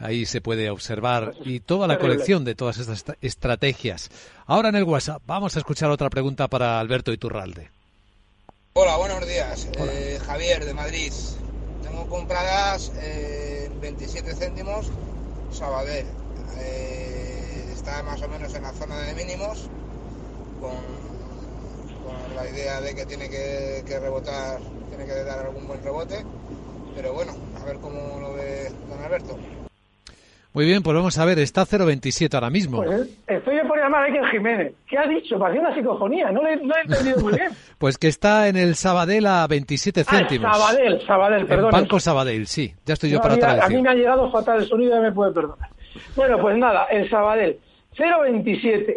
Ahí 0.00 0.26
se 0.26 0.40
puede 0.40 0.68
observar 0.68 1.34
y 1.44 1.60
toda 1.60 1.86
la 1.86 2.00
colección 2.00 2.44
de 2.44 2.56
todas 2.56 2.78
estas 2.78 3.04
estrategias. 3.20 4.10
Ahora 4.46 4.70
en 4.70 4.74
el 4.74 4.82
WhatsApp 4.82 5.22
vamos 5.26 5.54
a 5.54 5.60
escuchar 5.60 5.90
otra 5.90 6.10
pregunta 6.10 6.48
para 6.48 6.80
Alberto 6.80 7.12
Iturralde. 7.12 7.77
Hola, 8.80 8.96
buenos 8.96 9.26
días. 9.26 9.66
Eh, 9.76 10.20
Javier 10.24 10.64
de 10.64 10.72
Madrid. 10.72 11.12
Tengo 11.82 12.08
compradas 12.08 12.92
eh, 13.00 13.68
27 13.80 14.36
céntimos 14.36 14.86
Sabadell. 15.50 16.06
Eh, 16.60 17.72
está 17.72 18.04
más 18.04 18.22
o 18.22 18.28
menos 18.28 18.54
en 18.54 18.62
la 18.62 18.72
zona 18.72 19.00
de 19.00 19.14
mínimos, 19.16 19.68
con, 20.60 22.36
la 22.36 22.48
idea 22.48 22.80
de 22.80 22.94
que 22.94 23.04
tiene 23.04 23.28
que, 23.28 23.82
que, 23.84 23.98
rebotar, 23.98 24.60
tiene 24.90 25.06
que 25.06 25.24
dar 25.24 25.46
algún 25.46 25.66
buen 25.66 25.82
rebote. 25.82 26.24
Pero 26.94 27.14
bueno, 27.14 27.32
a 27.60 27.64
ver 27.64 27.78
cómo 27.78 28.20
lo 28.20 28.34
ve 28.34 28.70
don 28.88 29.02
Alberto. 29.02 29.36
Muy 30.58 30.66
bien, 30.66 30.82
pues 30.82 30.92
vamos 30.96 31.16
a 31.16 31.24
ver, 31.24 31.38
está 31.38 31.64
0,27 31.64 32.34
ahora 32.34 32.50
mismo. 32.50 32.82
Pues 32.82 33.16
estoy 33.28 33.58
por 33.68 33.78
llamar 33.78 34.02
a 34.02 34.04
Iker 34.06 34.26
Jiménez. 34.26 34.74
¿Qué 34.88 34.98
ha 34.98 35.06
dicho? 35.06 35.38
Parecía 35.38 35.60
una 35.60 35.72
psicofonía, 35.72 36.32
no, 36.32 36.42
le, 36.42 36.56
no 36.56 36.74
he 36.74 36.80
entendido 36.80 37.20
muy 37.20 37.34
bien. 37.34 37.50
pues 37.78 37.96
que 37.96 38.08
está 38.08 38.48
en 38.48 38.56
el 38.56 38.74
Sabadell 38.74 39.24
a 39.28 39.46
27 39.46 40.00
ah, 40.00 40.04
céntimos. 40.04 40.50
Ah, 40.52 40.58
Sabadell, 40.58 41.06
Sabadell, 41.06 41.46
perdón. 41.46 41.70
Banco 41.70 42.00
Sabadell, 42.00 42.48
sí, 42.48 42.74
ya 42.84 42.94
estoy 42.94 43.10
yo 43.10 43.20
para 43.20 43.36
traducir. 43.36 43.62
A 43.62 43.68
mí 43.68 43.80
me 43.80 43.88
ha 43.88 43.94
llegado 43.94 44.32
fatal 44.32 44.60
el 44.60 44.66
sonido 44.66 44.98
y 44.98 45.00
me 45.00 45.12
puede 45.12 45.30
perdonar. 45.30 45.70
Bueno, 46.16 46.40
pues 46.40 46.56
nada, 46.56 46.86
el 46.86 47.08
Sabadell, 47.08 47.56
0,27. 47.96 48.96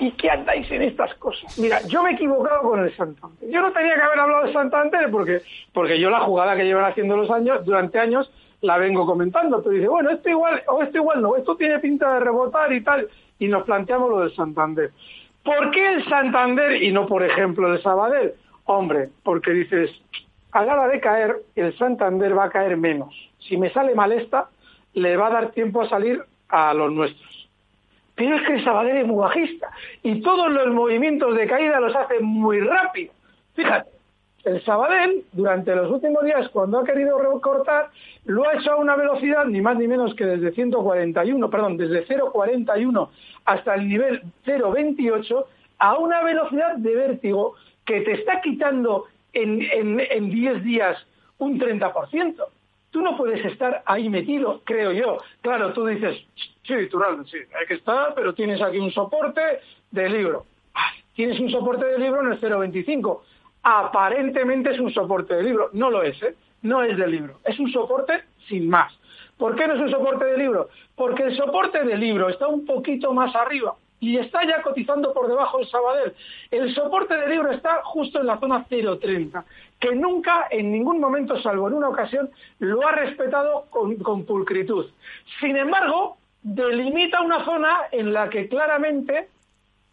¿Y 0.00 0.12
qué 0.12 0.30
andáis 0.30 0.70
en 0.70 0.80
estas 0.80 1.14
cosas? 1.16 1.58
Mira, 1.58 1.80
yo 1.86 2.02
me 2.02 2.10
he 2.10 2.14
equivocado 2.14 2.62
con 2.62 2.80
el 2.82 2.96
Santander. 2.96 3.50
Yo 3.50 3.60
no 3.60 3.70
tenía 3.70 3.94
que 3.94 4.00
haber 4.00 4.18
hablado 4.18 4.46
de 4.46 4.52
Santander 4.54 5.10
porque, 5.10 5.42
porque 5.74 6.00
yo 6.00 6.08
la 6.08 6.20
jugada 6.20 6.56
que 6.56 6.64
llevan 6.64 6.86
haciendo 6.86 7.18
los 7.18 7.30
años, 7.30 7.64
durante 7.66 7.98
años 7.98 8.32
la 8.62 8.78
vengo 8.78 9.04
comentando. 9.04 9.62
Tú 9.62 9.68
dices, 9.68 9.90
bueno, 9.90 10.08
esto 10.10 10.30
igual, 10.30 10.62
o 10.68 10.82
esto 10.82 10.96
igual 10.96 11.20
no, 11.20 11.36
esto 11.36 11.54
tiene 11.56 11.78
pinta 11.80 12.14
de 12.14 12.20
rebotar 12.20 12.72
y 12.72 12.80
tal, 12.82 13.08
y 13.38 13.48
nos 13.48 13.64
planteamos 13.64 14.08
lo 14.08 14.20
del 14.20 14.34
Santander. 14.34 14.90
¿Por 15.44 15.70
qué 15.70 15.94
el 15.94 16.04
Santander 16.08 16.82
y 16.82 16.92
no, 16.92 17.06
por 17.06 17.22
ejemplo, 17.22 17.70
el 17.70 17.82
Sabadell? 17.82 18.32
Hombre, 18.64 19.10
porque 19.22 19.50
dices, 19.50 19.90
a 20.52 20.64
la 20.64 20.74
hora 20.74 20.88
de 20.88 21.00
caer, 21.00 21.36
el 21.56 21.76
Santander 21.76 22.36
va 22.36 22.44
a 22.44 22.50
caer 22.50 22.76
menos. 22.78 23.14
Si 23.38 23.58
me 23.58 23.70
sale 23.70 23.94
mal 23.94 24.12
esta, 24.12 24.48
le 24.94 25.16
va 25.18 25.26
a 25.26 25.30
dar 25.30 25.50
tiempo 25.52 25.82
a 25.82 25.88
salir 25.90 26.22
a 26.48 26.72
los 26.72 26.90
nuestros. 26.90 27.29
Pero 28.14 28.36
es 28.36 28.42
que 28.46 28.54
el 28.54 28.64
Sabadell 28.64 28.98
es 28.98 29.06
muy 29.06 29.16
bajista 29.16 29.70
y 30.02 30.20
todos 30.20 30.50
los 30.50 30.68
movimientos 30.74 31.36
de 31.36 31.46
caída 31.46 31.80
los 31.80 31.94
hace 31.94 32.20
muy 32.20 32.60
rápido. 32.60 33.12
Fíjate, 33.54 33.90
el 34.44 34.64
Sabadell, 34.64 35.24
durante 35.32 35.74
los 35.76 35.90
últimos 35.90 36.24
días, 36.24 36.48
cuando 36.48 36.78
ha 36.78 36.84
querido 36.84 37.18
recortar, 37.18 37.90
lo 38.24 38.48
ha 38.48 38.54
hecho 38.54 38.72
a 38.72 38.76
una 38.76 38.96
velocidad 38.96 39.44
ni 39.44 39.60
más 39.60 39.76
ni 39.76 39.86
menos 39.86 40.14
que 40.14 40.24
desde 40.24 40.52
141, 40.52 41.50
perdón, 41.50 41.76
desde 41.76 42.06
0,41 42.06 43.08
hasta 43.44 43.74
el 43.74 43.88
nivel 43.88 44.22
0,28, 44.46 45.44
a 45.78 45.98
una 45.98 46.22
velocidad 46.22 46.76
de 46.76 46.94
vértigo 46.94 47.54
que 47.84 48.00
te 48.02 48.12
está 48.12 48.40
quitando 48.40 49.06
en, 49.32 49.60
en, 50.00 50.30
10 50.30 50.64
días 50.64 50.96
un 51.38 51.58
30%. 51.58 52.34
Tú 52.90 53.02
no 53.02 53.16
puedes 53.16 53.44
estar 53.44 53.82
ahí 53.86 54.08
metido, 54.08 54.62
creo 54.64 54.92
yo. 54.92 55.18
Claro, 55.42 55.72
tú 55.72 55.86
dices, 55.86 56.18
sí, 56.64 56.88
Tural, 56.90 57.24
sí, 57.26 57.38
hay 57.58 57.66
que 57.66 57.74
estar, 57.74 58.14
pero 58.14 58.34
tienes 58.34 58.60
aquí 58.60 58.78
un 58.78 58.90
soporte 58.90 59.40
de 59.90 60.08
libro. 60.08 60.46
Tienes 61.14 61.38
un 61.38 61.50
soporte 61.50 61.84
de 61.84 61.98
libro 61.98 62.20
en 62.22 62.32
el 62.32 62.40
0,25 62.40 63.20
aparentemente 63.62 64.70
es 64.70 64.80
un 64.80 64.92
soporte 64.92 65.34
de 65.34 65.42
libro. 65.42 65.70
No 65.72 65.90
lo 65.90 66.02
es, 66.02 66.20
¿eh? 66.22 66.34
No 66.62 66.82
es 66.82 66.96
de 66.96 67.06
libro. 67.06 67.38
Es 67.44 67.58
un 67.58 67.70
soporte 67.70 68.24
sin 68.48 68.68
más. 68.68 68.92
¿Por 69.36 69.56
qué 69.56 69.66
no 69.66 69.74
es 69.74 69.80
un 69.80 69.90
soporte 69.90 70.24
de 70.24 70.38
libro? 70.38 70.68
Porque 70.94 71.22
el 71.24 71.36
soporte 71.36 71.82
de 71.84 71.96
libro 71.96 72.28
está 72.28 72.46
un 72.46 72.66
poquito 72.66 73.12
más 73.12 73.34
arriba 73.34 73.74
y 74.00 74.16
está 74.16 74.44
ya 74.46 74.62
cotizando 74.62 75.12
por 75.12 75.28
debajo 75.28 75.58
del 75.58 75.68
Sabadell. 75.68 76.14
El 76.50 76.74
soporte 76.74 77.16
de 77.16 77.28
libro 77.28 77.52
está 77.52 77.82
justo 77.84 78.20
en 78.20 78.26
la 78.26 78.38
zona 78.38 78.66
0,30, 78.68 79.44
que 79.78 79.94
nunca, 79.94 80.48
en 80.50 80.72
ningún 80.72 80.98
momento, 80.98 81.40
salvo 81.40 81.68
en 81.68 81.74
una 81.74 81.90
ocasión, 81.90 82.30
lo 82.58 82.86
ha 82.86 82.92
respetado 82.92 83.66
con 83.70 84.24
pulcritud. 84.24 84.86
Sin 85.38 85.56
embargo, 85.56 86.16
delimita 86.42 87.20
una 87.20 87.44
zona 87.44 87.76
en 87.92 88.12
la 88.12 88.30
que 88.30 88.48
claramente 88.48 89.28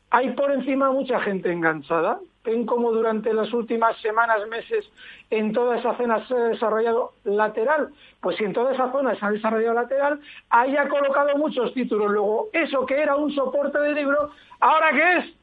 hay 0.10 0.32
por 0.32 0.52
encima 0.52 0.91
mucha 0.91 1.20
gente 1.20 1.52
enganchada. 1.52 2.20
Ven 2.47 2.65
como 2.65 2.93
durante 2.93 3.33
las 3.33 3.51
últimas 3.51 3.97
semanas, 3.97 4.47
meses, 4.47 4.89
en 5.29 5.51
toda 5.51 5.77
esa 5.77 5.97
zona 5.97 6.25
se 6.27 6.33
ha 6.33 6.43
desarrollado 6.45 7.12
lateral. 7.25 7.89
Pues 8.21 8.38
si 8.38 8.45
en 8.45 8.53
toda 8.53 8.73
esa 8.73 8.89
zona 8.89 9.13
se 9.15 9.25
ha 9.25 9.31
desarrollado 9.31 9.73
lateral, 9.73 10.21
haya 10.49 10.88
colocado 10.88 11.38
muchos 11.38 11.73
títulos. 11.73 12.10
Luego, 12.10 12.47
eso 12.53 12.86
que 12.86 13.01
era 13.01 13.17
un 13.17 13.33
soporte 13.33 13.77
de 13.79 13.93
libro, 13.93 14.31
¿ahora 14.62 14.91
qué 14.91 15.17
es? 15.17 15.38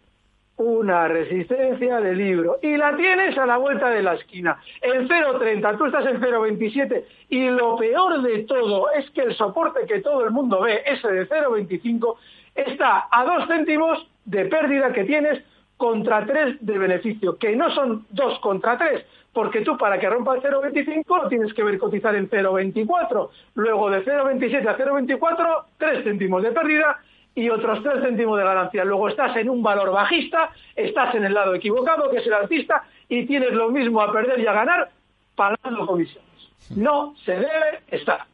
una 0.57 1.09
resistencia 1.09 2.01
de 2.01 2.15
libro 2.15 2.59
y 2.63 2.77
la 2.77 2.97
tienes 2.97 3.37
a 3.37 3.45
la 3.45 3.57
vuelta 3.57 3.91
de 3.91 4.05
la 4.05 4.15
esquina. 4.15 4.57
En 4.81 5.09
0,30, 5.09 5.77
tú 5.77 5.87
estás 5.87 6.07
en 6.07 6.21
0,27 6.21 7.05
y 7.29 7.51
lo 7.51 7.77
peor 7.77 8.23
de 8.23 8.45
todo 8.45 8.89
es 8.93 9.11
que 9.11 9.23
el 9.23 9.35
soporte 9.35 9.85
que 9.87 10.01
todo 10.01 10.25
el 10.25 10.31
mundo 10.31 10.61
ve, 10.61 10.81
ese 10.87 11.09
de 11.09 11.29
0,25, 11.29 12.17
está 12.55 13.09
a 13.11 13.25
dos 13.25 13.49
céntimos 13.49 14.07
de 14.27 14.45
pérdida 14.45 14.93
que 14.93 15.03
tienes 15.03 15.43
contra 15.77 16.25
3 16.25 16.59
de 16.61 16.79
beneficio, 16.79 17.37
que 17.37 17.57
no 17.57 17.71
son 17.75 18.07
2 18.11 18.39
contra 18.41 18.79
3, 18.79 19.05
porque 19.33 19.63
tú 19.63 19.77
para 19.77 19.99
que 19.99 20.09
rompa 20.09 20.37
el 20.37 20.43
0,25 20.43 21.29
tienes 21.29 21.53
que 21.53 21.65
ver 21.65 21.79
cotizar 21.79 22.15
en 22.15 22.31
0,24, 22.31 23.29
luego 23.55 23.91
de 23.91 24.05
0,27 24.05 24.69
a 24.69 24.79
0,24, 24.79 25.65
3 25.79 26.05
céntimos 26.05 26.43
de 26.43 26.53
pérdida 26.53 27.01
y 27.35 27.51
otros 27.51 27.83
3 27.83 28.03
céntimos 28.03 28.39
de 28.39 28.45
ganancia. 28.45 28.85
Luego 28.85 29.09
estás 29.09 29.37
en 29.37 29.51
un 29.51 29.63
valor 29.63 29.91
bajista, 29.91 30.51
estás 30.77 31.15
en 31.17 31.25
el 31.25 31.35
lado 31.35 31.55
equivocado, 31.55 32.11
que 32.11 32.19
es 32.19 32.27
el 32.27 32.35
artista, 32.35 32.85
y 33.09 33.27
tienes 33.27 33.53
lo 33.53 33.71
mismo 33.71 34.01
a 34.01 34.13
perder 34.13 34.39
y 34.39 34.47
a 34.47 34.53
ganar 34.53 34.91
pagando 35.35 35.87
comisiones. 35.87 36.31
No 36.71 37.15
se 37.25 37.33
debe 37.33 37.81
estar. 37.91 38.25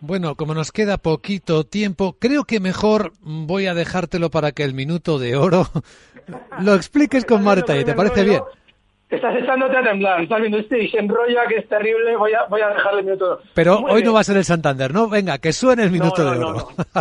Bueno, 0.00 0.34
como 0.34 0.54
nos 0.54 0.72
queda 0.72 0.98
poquito 0.98 1.64
tiempo, 1.64 2.16
creo 2.18 2.44
que 2.44 2.58
mejor 2.58 3.12
voy 3.20 3.66
a 3.66 3.74
dejártelo 3.74 4.30
para 4.30 4.52
que 4.52 4.64
el 4.64 4.74
minuto 4.74 5.18
de 5.18 5.36
oro 5.36 5.66
lo 6.60 6.74
expliques 6.74 7.24
con 7.24 7.42
Marta 7.42 7.76
y 7.76 7.84
te 7.84 7.94
parece 7.94 8.24
bien. 8.24 8.42
Estás 9.10 9.36
echándote 9.36 9.76
a 9.76 9.82
temblar, 9.82 10.22
estás 10.22 10.40
viendo 10.40 10.56
este 10.58 10.84
y 10.84 10.88
se 10.88 10.98
enrolla 10.98 11.46
que 11.46 11.56
es 11.56 11.68
terrible, 11.68 12.16
voy 12.16 12.32
a, 12.32 12.44
voy 12.48 12.62
a 12.62 12.68
dejarle 12.68 13.00
el 13.00 13.04
minuto 13.04 13.26
de 13.26 13.32
oro. 13.32 13.42
Pero 13.52 13.80
hoy 13.80 14.02
no 14.02 14.14
va 14.14 14.20
a 14.20 14.24
ser 14.24 14.38
el 14.38 14.44
Santander, 14.44 14.94
¿no? 14.94 15.10
Venga, 15.10 15.36
que 15.36 15.52
suene 15.52 15.82
el 15.82 15.90
minuto 15.90 16.24
de 16.24 16.38
oro. 16.38 16.68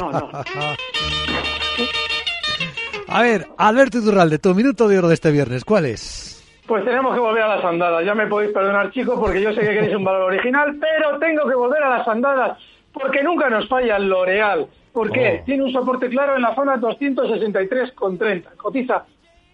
a 3.08 3.22
ver, 3.22 3.48
Alberto 3.58 4.00
Iturralde, 4.00 4.40
tu 4.40 4.54
minuto 4.54 4.90
de 4.90 5.00
oro 5.00 5.08
de 5.08 5.14
este 5.14 5.32
viernes, 5.32 5.64
¿cuál 5.64 5.86
es? 5.86 6.44
Pues 6.68 6.84
tenemos 6.84 7.14
que 7.14 7.22
volver 7.22 7.44
a 7.44 7.56
las 7.56 7.64
andadas. 7.64 8.06
Ya 8.06 8.14
me 8.14 8.28
podéis 8.28 8.52
perdonar, 8.52 8.92
chicos, 8.92 9.18
porque 9.18 9.42
yo 9.42 9.54
sé 9.54 9.62
que 9.62 9.74
queréis 9.74 9.96
un 9.96 10.04
valor 10.04 10.24
original, 10.24 10.78
pero 10.80 11.18
tengo 11.18 11.48
que 11.48 11.56
volver 11.56 11.82
a 11.82 11.98
las 11.98 12.08
andadas 12.08 12.58
porque 12.93 13.23
nunca 13.23 13.49
nos 13.49 13.67
falla 13.67 13.97
el 13.97 14.08
L'Oreal. 14.08 14.67
¿Por 14.91 15.12
qué? 15.12 15.39
Oh. 15.41 15.45
Tiene 15.45 15.63
un 15.63 15.71
soporte 15.71 16.10
claro 16.10 16.36
en 16.36 16.41
la 16.41 16.54
zona 16.56 16.77
263,30. 16.77 18.56
Cotiza 18.58 19.06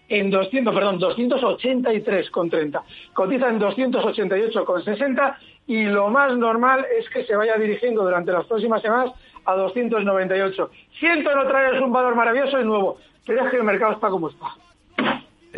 en 0.08 0.30
200, 0.30 0.74
perdón, 0.74 0.98
283,30. 1.00 2.82
Cotiza 3.12 3.48
en 3.48 3.60
288,60 3.60 5.36
y 5.66 5.84
lo 5.84 6.08
más 6.08 6.36
normal 6.36 6.86
es 6.98 7.08
que 7.10 7.24
se 7.24 7.36
vaya 7.36 7.56
dirigiendo 7.56 8.02
durante 8.02 8.32
las 8.32 8.46
próximas 8.46 8.82
semanas 8.82 9.12
a 9.44 9.54
298. 9.54 10.70
Siento 10.98 11.34
no 11.34 11.46
traeros 11.46 11.82
un 11.82 11.92
valor 11.92 12.14
maravilloso 12.14 12.60
y 12.60 12.64
nuevo, 12.64 12.98
pero 13.26 13.44
es 13.44 13.50
que 13.50 13.58
el 13.58 13.64
mercado 13.64 13.92
está 13.92 14.08
como 14.08 14.30
está. 14.30 14.46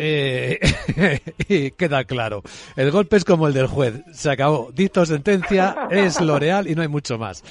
Eh, 0.03 0.59
y 1.47 1.71
queda 1.71 2.03
claro. 2.05 2.41
El 2.75 2.89
golpe 2.89 3.17
es 3.17 3.25
como 3.25 3.47
el 3.47 3.53
del 3.53 3.67
juez. 3.67 4.01
Se 4.13 4.31
acabó. 4.31 4.71
Dicto 4.73 5.05
sentencia, 5.05 5.87
es 5.91 6.19
L'Oreal 6.19 6.67
y 6.67 6.73
no 6.73 6.81
hay 6.81 6.87
mucho 6.87 7.19
más. 7.19 7.43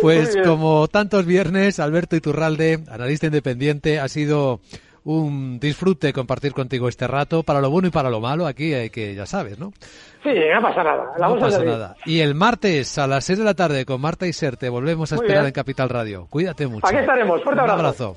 Pues 0.00 0.34
como 0.42 0.88
tantos 0.88 1.26
viernes, 1.26 1.78
Alberto 1.78 2.16
Iturralde, 2.16 2.80
analista 2.90 3.26
independiente, 3.26 4.00
ha 4.00 4.08
sido 4.08 4.60
un 5.04 5.58
disfrute 5.60 6.12
compartir 6.12 6.52
contigo 6.52 6.88
este 6.88 7.06
rato, 7.06 7.42
para 7.42 7.60
lo 7.60 7.70
bueno 7.70 7.88
y 7.88 7.90
para 7.90 8.10
lo 8.10 8.20
malo, 8.20 8.46
aquí 8.46 8.74
hay 8.74 8.90
que, 8.90 9.14
ya 9.14 9.26
sabes, 9.26 9.58
¿no? 9.58 9.72
Sí, 10.22 10.30
no 10.54 10.62
pasa 10.62 10.84
nada. 10.84 11.04
no 11.18 11.38
pasa 11.38 11.64
nada. 11.64 11.96
Y 12.04 12.20
el 12.20 12.34
martes 12.34 12.98
a 12.98 13.06
las 13.06 13.24
6 13.24 13.38
de 13.38 13.44
la 13.44 13.54
tarde 13.54 13.84
con 13.84 14.00
Marta 14.00 14.26
y 14.26 14.32
Ser 14.32 14.56
te 14.56 14.68
volvemos 14.68 15.12
a 15.12 15.16
esperar 15.16 15.46
en 15.46 15.52
Capital 15.52 15.88
Radio. 15.88 16.26
Cuídate 16.28 16.66
mucho. 16.66 16.86
Aquí 16.86 16.96
estaremos. 16.96 17.42
Fuerte 17.42 17.62
un 17.62 17.70
abrazo. 17.70 18.16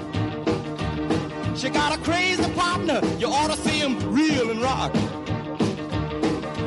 She 1.61 1.69
got 1.69 1.95
a 1.95 2.01
crazy 2.01 2.51
partner, 2.53 2.99
you 3.19 3.27
ought 3.27 3.51
to 3.51 3.57
see 3.57 3.77
him 3.77 3.95
reel 4.11 4.49
and 4.49 4.63
rock. 4.63 4.91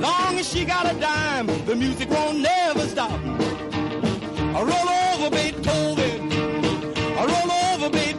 Long 0.01 0.39
as 0.39 0.49
she 0.49 0.65
got 0.65 0.87
a 0.87 0.97
dime, 1.01 1.49
the 1.67 1.75
music 1.75 2.09
won't 2.11 2.39
never 2.39 2.87
stop. 2.87 3.21
Roll 4.55 4.89
over 5.11 5.31
Beethoven. 5.31 6.31
Roll 7.17 7.51
over 7.51 7.91
Beethoven. 7.91 8.14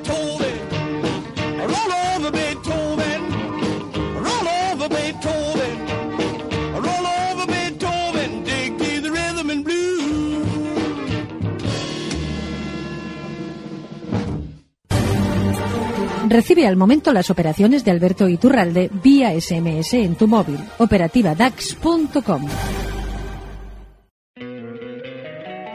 Recibe 16.36 16.68
al 16.68 16.76
momento 16.76 17.14
las 17.14 17.30
operaciones 17.30 17.86
de 17.86 17.92
Alberto 17.92 18.28
Iturralde 18.28 18.90
vía 18.92 19.32
SMS 19.40 19.94
en 19.94 20.16
tu 20.16 20.28
móvil. 20.28 20.60
Operativa 20.80 21.34
DAX.com. 21.34 22.46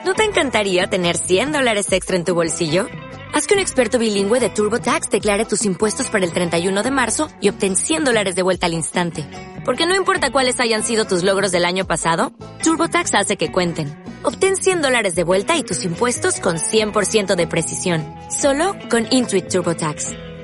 ¿No 0.04 0.14
te 0.14 0.24
encantaría 0.24 0.86
tener 0.86 1.16
100 1.16 1.52
dólares 1.52 1.90
extra 1.94 2.16
en 2.16 2.26
tu 2.26 2.34
bolsillo? 2.34 2.88
Haz 3.32 3.46
que 3.46 3.54
un 3.54 3.60
experto 3.60 3.98
bilingüe 3.98 4.38
de 4.38 4.50
TurboTax 4.50 5.08
declare 5.08 5.46
tus 5.46 5.64
impuestos 5.64 6.10
para 6.10 6.26
el 6.26 6.34
31 6.34 6.82
de 6.82 6.90
marzo 6.90 7.30
y 7.40 7.48
obtén 7.48 7.74
100 7.74 8.04
dólares 8.04 8.34
de 8.34 8.42
vuelta 8.42 8.66
al 8.66 8.74
instante. 8.74 9.24
Porque 9.64 9.86
no 9.86 9.96
importa 9.96 10.30
cuáles 10.30 10.60
hayan 10.60 10.82
sido 10.82 11.06
tus 11.06 11.22
logros 11.22 11.52
del 11.52 11.64
año 11.64 11.86
pasado, 11.86 12.34
TurboTax 12.62 13.14
hace 13.14 13.38
que 13.38 13.50
cuenten. 13.50 13.88
Obtén 14.24 14.56
100 14.56 14.82
dólares 14.82 15.14
de 15.14 15.24
vuelta 15.24 15.56
y 15.56 15.62
tus 15.62 15.86
impuestos 15.86 16.38
con 16.38 16.56
100% 16.56 17.34
de 17.34 17.46
precisión. 17.46 18.04
Solo 18.30 18.76
con 18.90 19.06
Intuit 19.10 19.48
TurboTax. 19.48 20.29